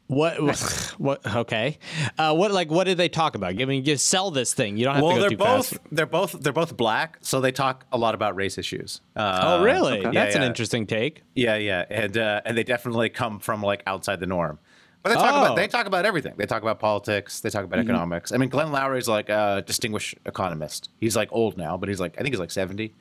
[0.09, 0.15] Of
[0.95, 0.95] what?
[0.97, 1.35] What?
[1.35, 1.77] Okay.
[2.17, 2.51] Uh, what?
[2.51, 3.55] Like, what did they talk about?
[3.57, 4.77] Give me, just sell this thing.
[4.77, 5.39] You don't have Well, to go deep.
[5.39, 5.81] Well, they're too both fast.
[5.91, 9.01] they're both they're both black, so they talk a lot about race issues.
[9.15, 9.99] Uh, Oh, really?
[9.99, 10.11] okay.
[10.11, 11.23] That's Yeah, an interesting take.
[11.33, 14.59] Yeah, yeah, and uh, and they definitely come from like outside the norm.
[15.01, 15.41] But they talk Oh.
[15.45, 16.33] about they talk about everything.
[16.37, 17.39] They talk about politics.
[17.41, 17.89] They talk about Mm-hmm.
[17.89, 18.31] economics.
[18.31, 20.89] I mean, Glenn Loury is like a distinguished economist.
[20.99, 22.93] He's like old now, but he's like I think he's like seventy.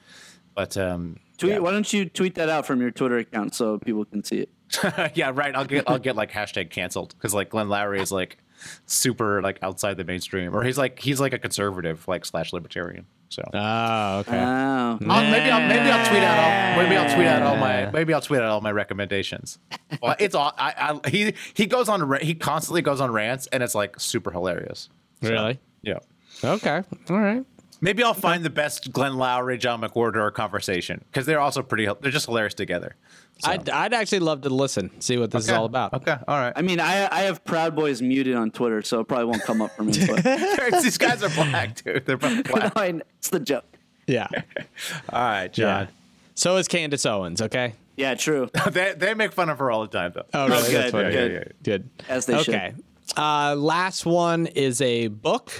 [0.54, 1.52] But um, Tweet.
[1.52, 1.58] yeah.
[1.58, 4.48] Why don't you tweet that out from your Twitter account so people can see it?
[5.14, 5.54] yeah, right.
[5.54, 8.38] I'll get I'll get like hashtag canceled because like Glenn Loury is like
[8.86, 13.06] super like outside the mainstream, or he's like he's like a conservative like slash libertarian.
[13.28, 14.38] So Oh, okay.
[14.38, 14.98] Oh.
[15.08, 18.14] I'll- maybe I'll maybe I'll tweet out all maybe I'll tweet out all my maybe
[18.14, 19.58] I'll tweet out all my recommendations.
[20.02, 23.62] Well, it's all I, I he he goes on he constantly goes on rants and
[23.62, 24.88] it's like super hilarious.
[25.22, 25.60] So, really?
[25.82, 25.98] Yeah.
[26.42, 26.82] Okay.
[27.10, 27.44] All right.
[27.80, 31.86] Maybe I'll find the best Glenn Loury, John McWhorter conversation because they're also pretty.
[32.00, 32.94] They're just hilarious together.
[33.38, 33.50] So.
[33.50, 35.92] I'd, I'd actually love to listen, see what this is all about.
[35.92, 36.52] Okay, all right.
[36.54, 39.60] I mean, I I have Proud Boys muted on Twitter, so it probably won't come
[39.60, 39.92] up for me.
[40.06, 40.22] But
[40.82, 42.06] These guys are black, dude.
[42.06, 42.72] They're both black.
[42.76, 43.64] I it's the joke.
[44.06, 44.28] Yeah.
[45.12, 45.88] All right, John.
[46.36, 47.74] So is Candace Owens, okay?
[47.96, 48.50] Yeah, true.
[48.70, 50.26] they they make fun of her all the time, though.
[50.34, 50.72] Oh, really?
[50.72, 51.32] That's Good, good.
[51.32, 51.90] Yeah, yeah, Good.
[52.08, 52.54] As they should.
[52.54, 52.74] okay.
[53.16, 55.52] Uh, last one is a book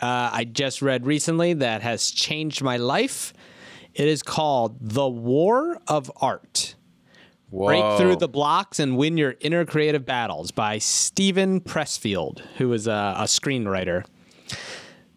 [0.00, 3.32] uh, I just read recently that has changed my life.
[3.94, 6.74] It is called The War of Art.
[7.52, 12.86] Break through the blocks and win your inner creative battles by Steven Pressfield, who is
[12.86, 14.04] a, a screenwriter.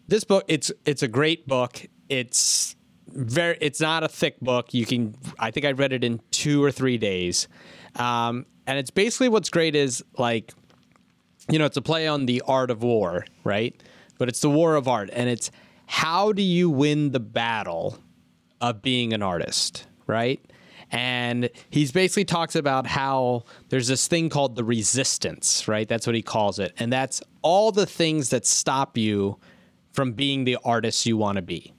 [0.06, 1.86] This book, it's it's a great book.
[2.08, 2.76] It's
[3.08, 4.72] very, it's not a thick book.
[4.72, 7.48] You can, I think I read it in two or three days,
[7.96, 10.52] um, and it's basically what's great is like,
[11.50, 13.80] you know, it's a play on the art of war, right?
[14.18, 15.50] But it's the war of art, and it's
[15.86, 17.98] how do you win the battle
[18.60, 20.40] of being an artist, right?
[20.92, 25.86] And he's basically talks about how there's this thing called the resistance, right?
[25.88, 26.72] That's what he calls it.
[26.78, 29.38] And that's all the things that stop you
[29.92, 31.72] from being the artist you want to be.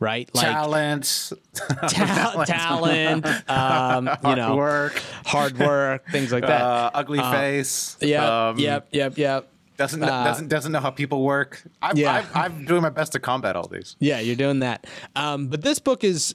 [0.00, 0.28] Right?
[0.34, 6.60] talent, ta- talent, um, you hard know, work, hard work, things like that.
[6.60, 7.96] uh, ugly face.
[8.00, 9.48] yep, um, yep, yep, yep.
[9.76, 11.62] Doesn't doesn't doesn't know how people work.
[11.80, 12.24] I'm, Yeah.
[12.34, 13.94] I'm, I'm doing my best to combat all these.
[14.00, 14.88] Yeah, you're doing that.
[15.14, 16.34] Um, but this book is,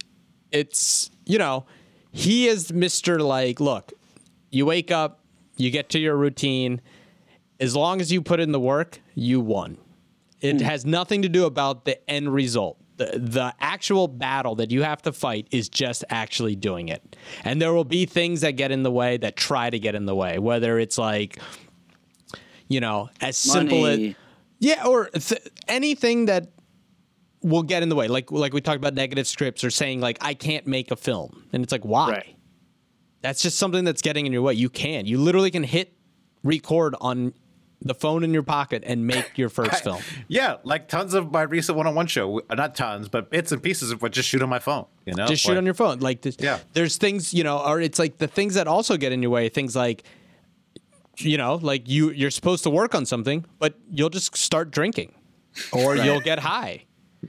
[0.54, 1.66] it's, you know,
[2.18, 3.20] he is Mr.
[3.20, 3.94] Like, look,
[4.50, 5.20] you wake up,
[5.56, 6.82] you get to your routine.
[7.60, 9.78] As long as you put in the work, you won.
[10.42, 10.64] It hmm.
[10.64, 12.80] has nothing to do about the end result.
[12.98, 17.16] The, the actual battle that you have to fight is just actually doing it.
[17.44, 20.08] And there will be things that get in the way that try to get in
[20.08, 21.40] the way, whether it's like,
[22.68, 24.16] you know, as simple as
[24.60, 26.50] yeah, or th- anything that
[27.42, 28.08] will get in the way.
[28.08, 31.46] Like like we talked about negative scripts or saying like I can't make a film,
[31.54, 32.10] and it's like why?
[32.12, 32.36] Right.
[33.22, 34.54] That's just something that's getting in your way.
[34.54, 35.06] You can.
[35.06, 35.94] You literally can hit
[36.44, 37.34] record on
[37.82, 40.02] the phone in your pocket and make your first film.
[40.28, 42.42] Yeah, like tons of my recent one-on-one show.
[42.52, 44.86] Not tons, but bits and pieces of what just shoot on my phone.
[45.06, 46.00] You know, Just shoot Like- on your phone.
[46.00, 46.60] Like this, Yeah.
[46.74, 49.50] there's things you know, or it's like the things that also get in your way.
[49.50, 50.04] Things like
[51.18, 55.14] you know, like you you're supposed to work on something, but you'll just start drinking,
[55.72, 56.84] or you'll get high.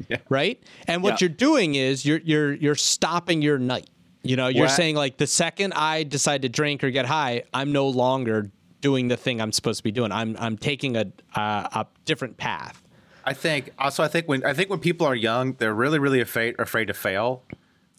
[0.08, 0.18] Yeah.
[0.28, 0.62] right?
[0.86, 1.26] And what Yeah.
[1.28, 3.88] you're doing is you're you're you're stopping your night.
[4.22, 7.44] You know, you're What- saying like the second I decide to drink or get high,
[7.54, 10.12] I'm no longer doing the thing I'm supposed to be doing.
[10.12, 12.82] I'm I'm taking a a, a different path.
[13.24, 16.20] I think also I think when I think when people are young, they're really really
[16.20, 17.42] afraid afraid to fail.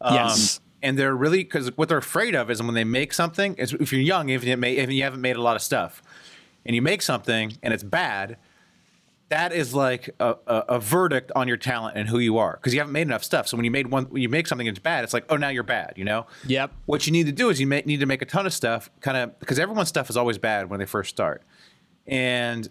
[0.02, 0.60] Um, Yes.
[0.82, 3.56] and they're really because what they're afraid of is when they make something.
[3.56, 6.02] Is if you're young, if you may, if you haven't made a lot of stuff,
[6.66, 8.38] and you make something and it's bad,
[9.30, 12.74] that is like a, a, a verdict on your talent and who you are because
[12.74, 13.48] you haven't made enough stuff.
[13.48, 15.50] So when you made one, when you make something that's bad, it's like oh now
[15.50, 15.94] you're bad.
[15.96, 16.26] You know.
[16.48, 16.72] Yep.
[16.86, 18.90] What you need to do is you may, need to make a ton of stuff,
[19.02, 21.44] kind of because everyone's stuff is always bad when they first start,
[22.08, 22.68] and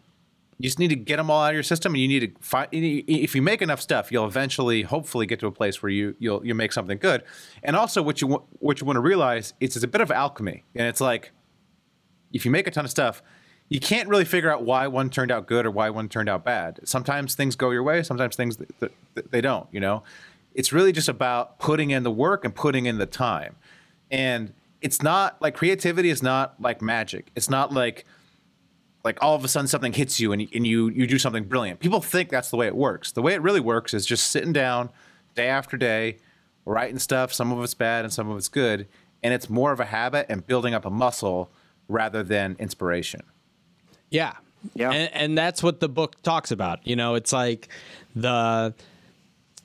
[0.59, 2.41] you just need to get them all out of your system, and you need to
[2.41, 2.69] find.
[2.73, 6.45] If you make enough stuff, you'll eventually, hopefully, get to a place where you you'll
[6.45, 7.23] you make something good.
[7.63, 10.65] And also, what you what you want to realize is it's a bit of alchemy,
[10.75, 11.31] and it's like
[12.33, 13.23] if you make a ton of stuff,
[13.69, 16.45] you can't really figure out why one turned out good or why one turned out
[16.45, 16.81] bad.
[16.85, 19.69] Sometimes things go your way, sometimes things th- th- th- they don't.
[19.73, 20.03] You know,
[20.55, 23.57] it's really just about putting in the work and putting in the time.
[24.11, 27.31] And it's not like creativity is not like magic.
[27.37, 28.07] It's not like
[29.05, 31.81] like all of a sudden something hits you and, and you you do something brilliant.
[31.81, 33.13] People think that's the way it works.
[33.13, 34.91] The way it really works is just sitting down
[35.35, 36.17] day after day,
[36.65, 37.33] writing stuff.
[37.33, 38.89] Some of it's bad and some of it's good,
[39.23, 41.51] and it's more of a habit and building up a muscle
[41.87, 43.23] rather than inspiration.
[44.11, 44.35] Yeah.
[44.75, 44.91] Yeah.
[44.91, 46.87] And, and that's what the book talks about.
[46.87, 47.69] You know, it's like
[48.15, 48.75] the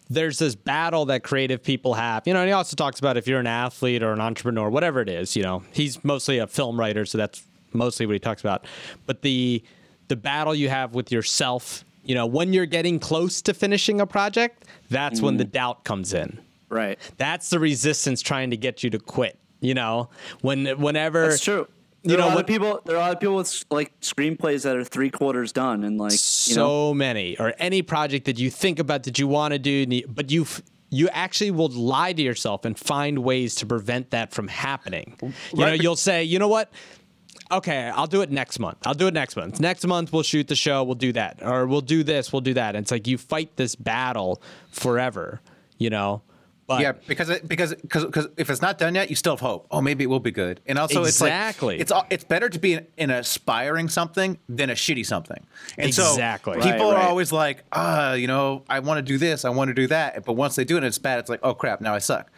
[0.10, 2.28] there's this battle that creative people have.
[2.28, 5.02] You know, and he also talks about if you're an athlete or an entrepreneur, whatever
[5.02, 8.42] it is, you know, he's mostly a film writer, so that's mostly what he talks
[8.42, 8.66] about.
[9.06, 9.64] But the
[10.08, 14.06] the battle you have with yourself, you know, when you're getting close to finishing a
[14.06, 15.52] project, that's when the mm-hmm.
[15.52, 16.40] doubt comes in.
[16.70, 17.00] Right.
[17.18, 19.40] That's the resistance trying to get you to quit.
[19.60, 20.10] You know,
[20.42, 21.68] when whenever That's true.
[22.04, 22.82] You know are a lot what- of people.
[22.86, 25.98] There are a lot of people with like screenplays that are three quarters done, and
[25.98, 29.54] like you so know, many or any project that you think about that you want
[29.54, 30.46] to do but you
[30.90, 35.66] you actually will lie to yourself and find ways to prevent that from happening you
[35.66, 36.72] know you'll say you know what
[37.52, 38.78] okay, I'll do it next month.
[38.86, 39.60] I'll do it next month.
[39.60, 40.84] Next month we'll shoot the show.
[40.84, 42.34] We'll do that, or we'll do this.
[42.34, 42.76] We'll do that.
[42.76, 44.42] And it's like you fight this battle
[44.72, 45.40] forever,
[45.78, 46.22] you know.
[46.66, 49.42] But yeah, because it, because because because if it's not done yet, you still have
[49.42, 49.68] hope.
[49.70, 50.62] Oh, maybe it will be good.
[50.66, 51.78] And also, Exactly.
[51.80, 55.46] it's like it's it's better to be in, in aspiring something than a shitty something.
[55.78, 56.54] And Exactly.
[56.54, 57.06] so people Right, are right.
[57.10, 60.24] always like, ah, you know, I want to do this, I want to do that.
[60.24, 62.32] But once they do it and it's bad, it's like, oh crap, now I suck.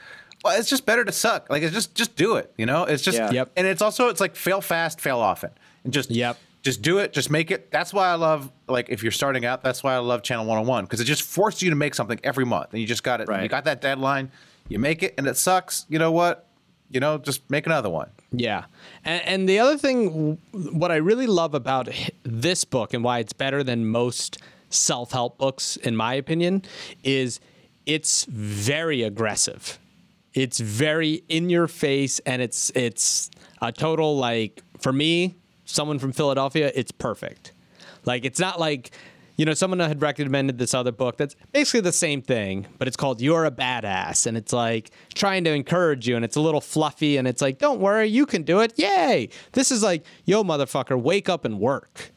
[0.43, 1.49] Well, it's just better to suck.
[1.49, 2.51] Like it's just just do it.
[2.57, 3.31] You know, it's just Yeah.
[3.31, 3.51] Yep.
[3.57, 5.51] And it's also it's like fail fast, fail often,
[5.83, 6.37] and just Yep.
[6.65, 7.71] Just do it just make it.
[7.71, 10.83] That's why i love like if you're starting out that's why i love channel 101
[10.83, 13.29] because it just forces you to make something every month and you just got it
[13.41, 14.31] you got that deadline
[14.67, 15.85] you make it and it sucks.
[15.89, 16.47] You know what?
[16.89, 18.09] You know just make another one.
[18.31, 18.65] Yeah.
[19.03, 21.89] And, and the other thing, what I really love about
[22.23, 24.37] this book and why it's better than most
[24.69, 26.63] self help books, in my opinion,
[27.03, 27.39] is
[27.85, 29.79] it's very aggressive.
[30.33, 35.35] It's very in your face, and it's it's a total like for me,
[35.65, 37.51] someone from Philadelphia, it's perfect.
[38.05, 38.91] Like it's not like
[39.35, 42.95] you know someone had recommended this other book that's basically the same thing, but it's
[42.95, 46.61] called You're a Badass, and it's like trying to encourage you, and it's a little
[46.61, 49.29] fluffy, and it's like don't worry, you can do it, yay!
[49.51, 52.11] This is like yo motherfucker, wake up and work.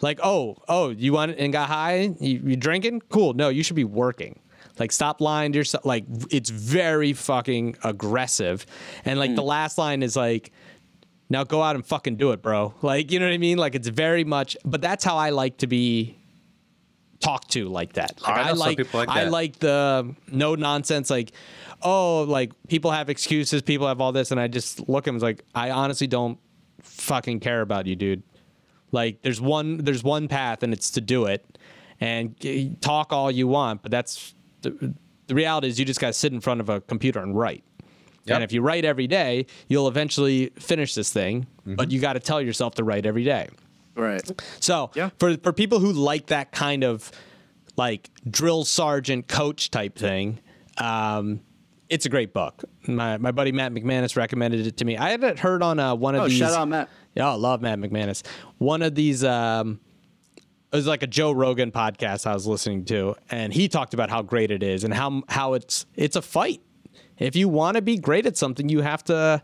[0.00, 3.02] Like oh oh you want it and got high, you, you drinking?
[3.08, 4.40] Cool, no, you should be working.
[4.78, 5.84] Like stop lying to yourself.
[5.84, 8.64] Like it's very fucking aggressive,
[9.04, 9.46] and like the mm.
[9.46, 10.52] last line is like
[11.30, 12.74] now go out and fucking do it, bro.
[12.82, 13.58] Like, you know what I mean?
[13.58, 16.16] Like it's very much but that's how I like to be
[17.20, 18.20] talked to like that.
[18.22, 21.32] Like I some like like I like the no nonsense like
[21.82, 25.18] oh, like people have excuses, people have all this and I just look at them
[25.18, 26.38] like I honestly don't
[26.82, 28.22] fucking care about you, dude.
[28.92, 31.58] Like there's one there's one path and it's to do it
[32.00, 34.94] and talk all you want, but that's the,
[35.26, 37.64] the reality is you just got to sit in front of a computer and write.
[38.28, 38.34] Yep.
[38.36, 41.74] And if you write every day, you'll eventually finish this thing, Mm-hmm.
[41.76, 43.48] but you got to tell yourself to write every day.
[43.94, 44.22] Right.
[44.60, 45.10] So Yeah.
[45.18, 47.10] for for people who like that kind of
[47.76, 50.38] like drill sergeant coach type thing,
[50.78, 51.40] um,
[51.88, 52.62] it's a great book.
[52.86, 54.96] My my buddy Matt McManus recommended it to me.
[54.96, 56.52] I had it heard on uh, one of these Oh, these.
[56.54, 56.88] shout out Matt.
[57.14, 58.22] Yeah, I love Matt McManus.
[58.58, 59.24] One of these.
[59.24, 59.80] Um,
[60.70, 64.10] it was like a Joe Rogan podcast I was listening to, and he talked about
[64.10, 66.60] how great it is and how how it's it's a fight.
[67.18, 69.42] If you want to be great at something, you have to,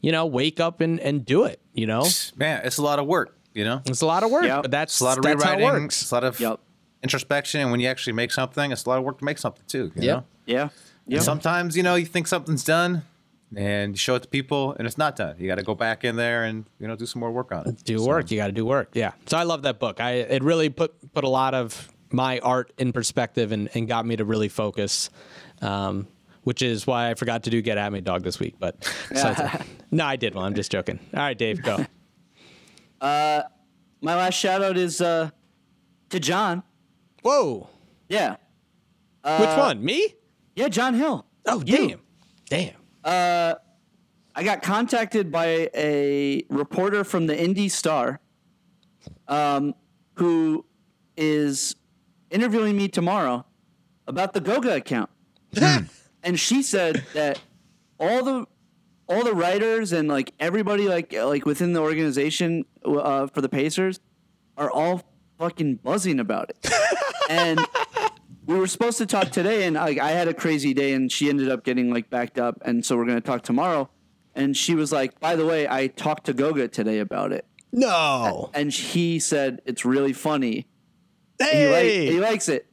[0.00, 1.60] you know, wake up and, and do it.
[1.74, 2.04] You know,
[2.36, 4.62] man it's a lot of work you know it's a lot of work, Yep.
[4.62, 6.02] but that's it's a lot of that's how it rewriting works.
[6.02, 6.60] it's a lot of Yep.
[7.02, 9.62] introspection and when you actually make something it's a lot of work to make something
[9.66, 10.16] too you Yep.
[10.16, 10.24] know?
[10.46, 10.68] Yeah.
[11.06, 11.16] Yeah.
[11.16, 13.02] And sometimes you know you think something's done
[13.56, 16.04] and you show it to people and it's not done you got to go back
[16.04, 18.30] in there and you know do some more work on it do work.
[18.30, 18.90] You got to do work.
[18.92, 19.12] Yeah.
[19.26, 20.00] So I love that book.
[20.00, 24.04] I it really put put a lot of my art in perspective and, and got
[24.04, 25.08] me to really focus.
[25.62, 26.08] Um,
[26.46, 28.54] which is why I forgot to do Get At Me Dog this week.
[28.60, 28.88] But
[29.90, 30.44] no, I did one.
[30.44, 31.00] I'm just joking.
[31.12, 31.84] All right, Dave, go.
[32.98, 33.42] Uh,
[34.00, 35.28] My last shout out is uh,
[36.08, 36.62] to John.
[37.22, 37.68] Whoa.
[38.08, 38.36] Yeah.
[39.22, 39.84] Which one?
[39.84, 40.14] Me?
[40.54, 41.26] Yeah, John Hill.
[41.46, 41.98] Oh, You.
[42.48, 42.72] damn.
[43.04, 43.56] Damn.
[44.34, 48.18] I got contacted by a reporter from the Indy Star,
[49.28, 49.74] um,
[50.14, 50.64] who
[51.18, 51.76] is
[52.30, 53.44] interviewing me tomorrow
[54.06, 55.10] about the Goga account,
[56.26, 57.40] and she said that
[57.98, 58.46] all the
[59.08, 64.00] all the writers and like everybody like like within the organization uh, for the Pacers
[64.58, 65.02] are all
[65.38, 66.72] fucking buzzing about it,
[67.30, 67.60] and
[68.46, 71.28] we were supposed to talk today, and like I had a crazy day, and she
[71.28, 73.88] ended up getting like backed up, and so we're gonna talk tomorrow.
[74.34, 78.50] And she was like, "By the way, I talked to Goga today about it, No.
[78.52, 80.66] and he said it's really funny.
[81.40, 82.06] and He, Hey.
[82.12, 82.66] he likes it."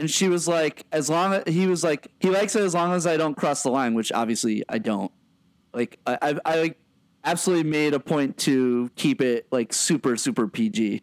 [0.00, 2.94] And she was like, "As long as he was like, he likes it as long
[2.94, 5.12] as I don't cross the line, which obviously I don't.
[5.74, 6.80] Like, I I, I like
[7.22, 11.02] absolutely made a point to keep it like super super PG.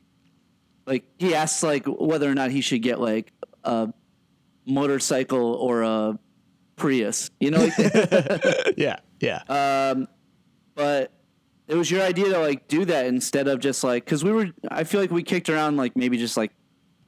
[0.88, 3.32] Like he asks like whether or not he should get like
[3.64, 3.94] a
[4.66, 6.20] motorcycle or a
[6.76, 7.78] Prius, you know, like
[8.78, 8.98] yeah.
[9.20, 9.44] Yeah.
[9.48, 10.06] Uh,
[10.74, 11.12] but
[11.68, 14.48] it was your idea to like do that instead of just like because we were
[14.70, 16.52] i feel like we kicked around like maybe just like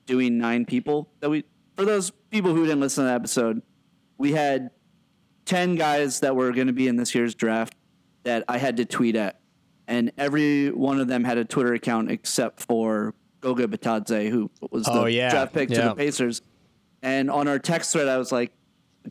[0.06, 1.44] doing nine people that we
[1.80, 3.62] for those people who didn't listen to the episode
[4.18, 4.70] we had
[5.46, 7.74] 10 guys that were going to be in this year's draft
[8.24, 9.40] that i had to tweet at
[9.88, 14.84] and every one of them had a twitter account except for goga Bitadze who was
[14.84, 15.30] the Oh, yeah.
[15.30, 16.42] draft pick to the pacers
[17.02, 18.52] and on our text thread i was like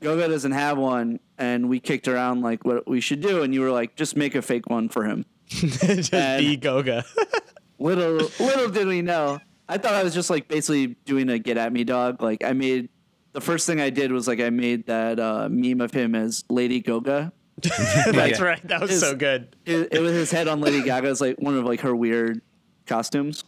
[0.00, 3.62] Goga doesn't have one, and we kicked around like what we should do, and you
[3.62, 5.24] were like, just make a fake one for him.
[5.46, 7.04] just and- be Goga.
[7.80, 11.56] Little little did we know, I thought I was just like basically doing a get
[11.58, 12.22] at me dog.
[12.22, 12.88] Like I made
[13.32, 16.44] the first thing I did was like I made that uh, meme of him as
[16.48, 18.66] Lady Goga, That's right.
[18.68, 19.54] That was His- so good.
[19.66, 22.40] it, it was his head on Lady Gaga's like one of like her weird
[22.86, 23.44] costumes,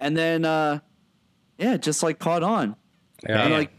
[0.00, 0.80] and then uh,
[1.58, 2.76] yeah, just like caught on.
[3.28, 3.42] Yeah.
[3.42, 3.70] And like,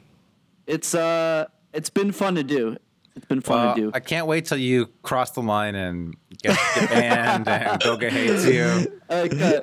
[0.66, 2.76] it's uh, it's been fun to do.
[3.16, 3.91] It's been fun Well, to do.
[3.93, 8.45] I can't wait till you cross the line and get, get banned and Goga hates
[8.45, 8.91] you.
[9.10, 9.62] I, like uh,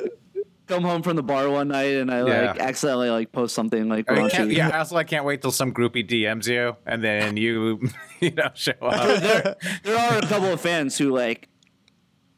[0.66, 2.64] come home from the bar one night and I like Yeah.
[2.64, 4.30] accidentally like post something like raunchy.
[4.30, 7.80] can't, yeah, also I can't wait till some groupie DMs you and then you,
[8.20, 9.20] you know, show up.
[9.20, 11.48] there, there are a couple of fans who like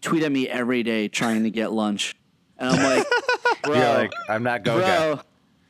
[0.01, 2.15] tweet at me every day trying to get lunch,
[2.59, 3.07] and I'm like,
[3.63, 4.81] bro, You're like, I'm not going.
[4.85, 5.21] bro,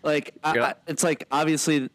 [0.03, 1.91] like I, I, like- it's like obviously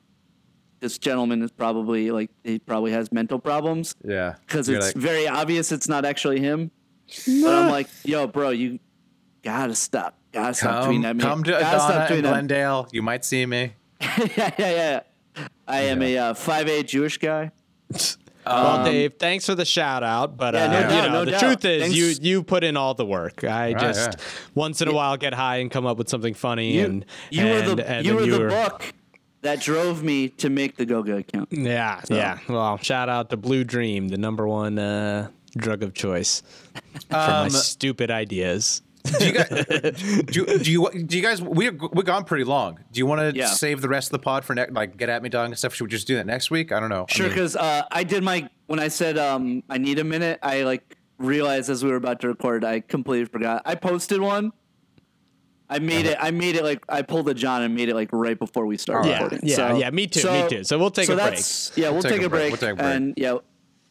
[0.79, 5.27] this gentleman is probably like he probably has mental problems Yeah, because it's like, very
[5.27, 6.71] obvious it's not actually him.
[7.27, 8.79] But I'm like, yo, bro, you
[9.43, 11.21] gotta stop, gotta stop tweeting come, at me.
[11.23, 12.29] come to gotta Adana stop and me.
[12.29, 12.87] Glendale.
[12.91, 13.73] You might see me.
[14.01, 14.99] yeah, yeah, yeah.
[15.67, 17.51] I am a uh, five eight Jewish guy.
[18.45, 21.31] well, Dave, thanks for the shout out, but Yeah, uh, no you know, no the
[21.31, 21.39] doubt.
[21.41, 21.95] truth is Thanks.
[21.95, 23.43] you you put in all the work.
[23.43, 24.25] I Right, just yeah.
[24.55, 27.45] once in a while get high and come up with something funny You, and you
[27.45, 28.93] and, were the and you then were the book
[29.41, 31.49] that drove me to make the Goga account.
[31.51, 32.37] Yeah, yeah.
[32.47, 36.43] Well, shout out to Blue Dream, the number one uh, drug of choice
[37.09, 38.81] for my Um, stupid ideas.
[39.03, 42.79] Do you guys do, you- do you do you guys we we've gone pretty long.
[42.91, 43.47] Do you want to Yeah.
[43.47, 45.73] save the rest of the pod for next like get at me dog and stuff?
[45.73, 46.71] Should we just do that next week?
[46.71, 47.05] I don't know.
[47.09, 50.03] I Sure, mean, because uh, I did my when I said um, I need a
[50.03, 53.61] minute, I like realized as we were about to record, I completely forgot.
[53.65, 54.51] I posted one.
[55.69, 56.17] I made it.
[56.19, 58.77] I made it like I pulled a John and made it like right before we
[58.77, 59.39] started Yeah, recording.
[59.43, 60.63] yeah, So- yeah, me too, me too.
[60.65, 61.39] So we'll take so a break.
[61.75, 62.49] Yeah, we'll, take, a break.
[62.51, 62.79] We'll take a break.
[62.87, 63.37] And yeah,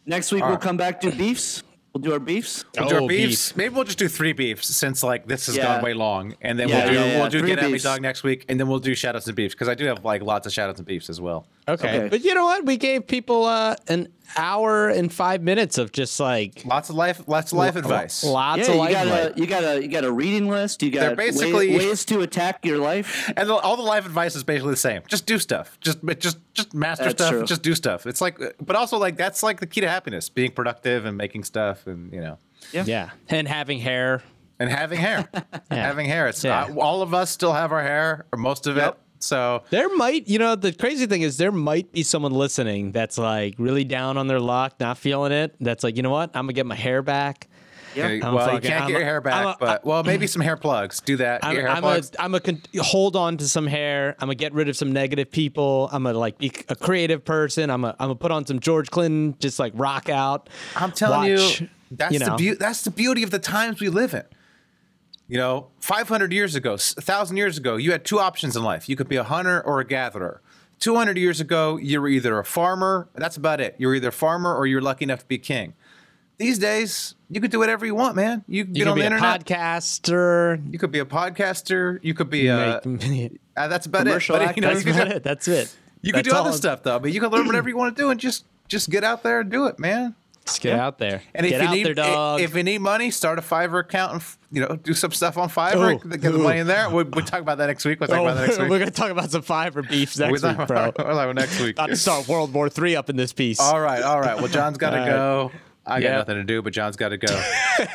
[0.04, 0.60] next week we'll right.
[0.60, 1.62] come back to beefs.
[1.92, 2.64] We'll do our beefs.
[2.78, 3.48] We'll do our Oh, beefs.
[3.50, 3.56] beef.
[3.56, 5.64] Maybe we'll just do three beefs since like this has Yeah.
[5.64, 7.20] gone way long, and then Yeah, we'll do yeah, yeah.
[7.20, 9.34] we'll do Three get at me dog next week, and then we'll do shoutouts and
[9.34, 11.46] beefs because I do have like lots of shoutouts and beefs as well.
[11.66, 11.88] Okay.
[11.98, 12.08] Okay.
[12.08, 12.64] But you know what?
[12.64, 17.22] We gave people uh, an hour and five minutes of just like Lots of life,
[17.26, 18.22] lots of life advice.
[18.24, 18.92] lots yeah, of you life.
[18.92, 20.82] got a you got a you got a reading list.
[20.82, 23.32] You They're got basically- ways, ways to attack your life.
[23.36, 25.02] And the, all the life advice is basically the same.
[25.08, 25.78] Just do stuff.
[25.80, 27.30] Just just just master That's stuff.
[27.30, 27.44] true.
[27.44, 28.06] Just do stuff.
[28.06, 31.44] It's like, but also like that's like the key to happiness: being productive and making
[31.44, 32.38] stuff, and you know,
[32.72, 32.84] Yeah.
[32.86, 34.22] yeah, And having hair.
[34.58, 35.28] and having hair.
[35.70, 36.26] Having hair.
[36.28, 36.64] It's Yeah.
[36.64, 38.94] uh, all of us still have our hair, or most of it.
[39.20, 39.24] Yep.
[39.24, 43.18] So There might, you know, the crazy thing is there might be someone listening that's
[43.18, 45.54] like really down on their luck, not feeling it.
[45.60, 46.30] That's like, you know what?
[46.34, 47.48] I'm gonna get my hair back.
[47.94, 48.06] Yeah.
[48.22, 50.40] I'm well, you can't I'm get a- your hair back, a- but well, maybe some
[50.42, 51.00] hair plugs.
[51.00, 51.44] Do that.
[51.44, 52.12] I'm, your hair I'm a, plugs.
[52.18, 54.14] I'm a con- hold on to some hair.
[54.20, 55.88] I'm gonna get rid of some negative people.
[55.92, 57.68] I'm gonna like be a creative person.
[57.68, 60.48] I'm gonna I'm gonna put on some George Clinton, just like rock out.
[60.76, 62.56] I'm telling watch, you, that's you the beauty.
[62.58, 64.22] That's the beauty of the times we live in.
[65.30, 68.88] You know, 500 years ago, 1,000 years ago, you had two options in life.
[68.88, 70.40] You could be a hunter or a gatherer.
[70.80, 73.08] 200 years ago, you were either a farmer.
[73.14, 73.76] That's about it.
[73.78, 75.74] You're either a farmer or you're lucky enough to be king.
[76.38, 78.42] These days, you could do whatever you want, man.
[78.48, 79.44] You can You on be the a internet.
[79.46, 80.72] podcaster.
[80.72, 82.00] You could be a podcaster.
[82.02, 82.80] You could be a.
[83.56, 84.38] Uh, that's about Commercial it.
[84.46, 85.22] But, you know, that's you could, about it.
[85.22, 85.74] That's it.
[86.00, 86.46] you could do all.
[86.46, 86.98] other stuff though.
[86.98, 89.40] But you can learn whatever you want to do and just just get out there
[89.40, 90.14] and do it, man.
[90.50, 91.22] Just get out there.
[91.34, 92.40] And if get you out need there, dog.
[92.40, 94.22] if you need money, start a Fiverr account and
[94.52, 95.94] you know do some stuff on Fiverr.
[96.04, 96.90] Ooh, get the money in there.
[96.90, 98.00] We we talk about that next week.
[98.00, 98.70] We'll talk Oh, about that next week.
[98.70, 100.82] we're gonna talk about some Fiverr beefs next We'll week, talk bro.
[100.84, 101.76] we'll talk about next week.
[101.76, 103.60] About to start World War Three up in this piece.
[103.60, 104.36] All right, all right.
[104.36, 105.10] Well, John's got to All right.
[105.10, 105.52] go.
[105.86, 106.16] I got Yeah.
[106.18, 107.42] nothing to do, but John's got to go.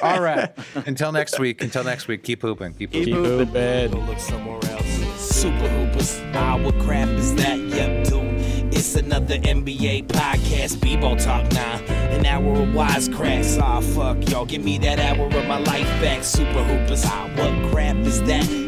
[0.01, 0.49] all right.
[0.88, 1.62] Until next week.
[1.62, 2.24] Until next week.
[2.24, 2.74] Keep hooping.
[2.74, 3.14] Keep hooping.
[3.14, 4.06] Keep moving.
[4.08, 4.86] look somewhere else.
[5.20, 7.58] Super Hoopers, ah, what crap is that?
[7.60, 8.34] Yep, dude.
[8.76, 11.82] It's another NBA podcast, Bebo Talk now.
[12.13, 14.45] An hour of wisecracks, ah, fuck, y'all.
[14.45, 16.26] Give me that hour of my life back.
[16.26, 18.64] Super Hoopers, ah, what crap is that?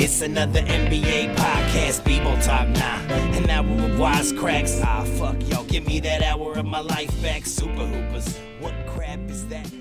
[0.00, 3.04] It's another NBA podcast, Bebo Talk now.
[3.36, 4.80] An hour of wisecracks.
[4.84, 5.64] Ah, fuck y'all.
[5.64, 7.44] Give me that hour of my life back.
[7.44, 8.38] Super Hoopers.
[8.60, 9.77] What crap is that?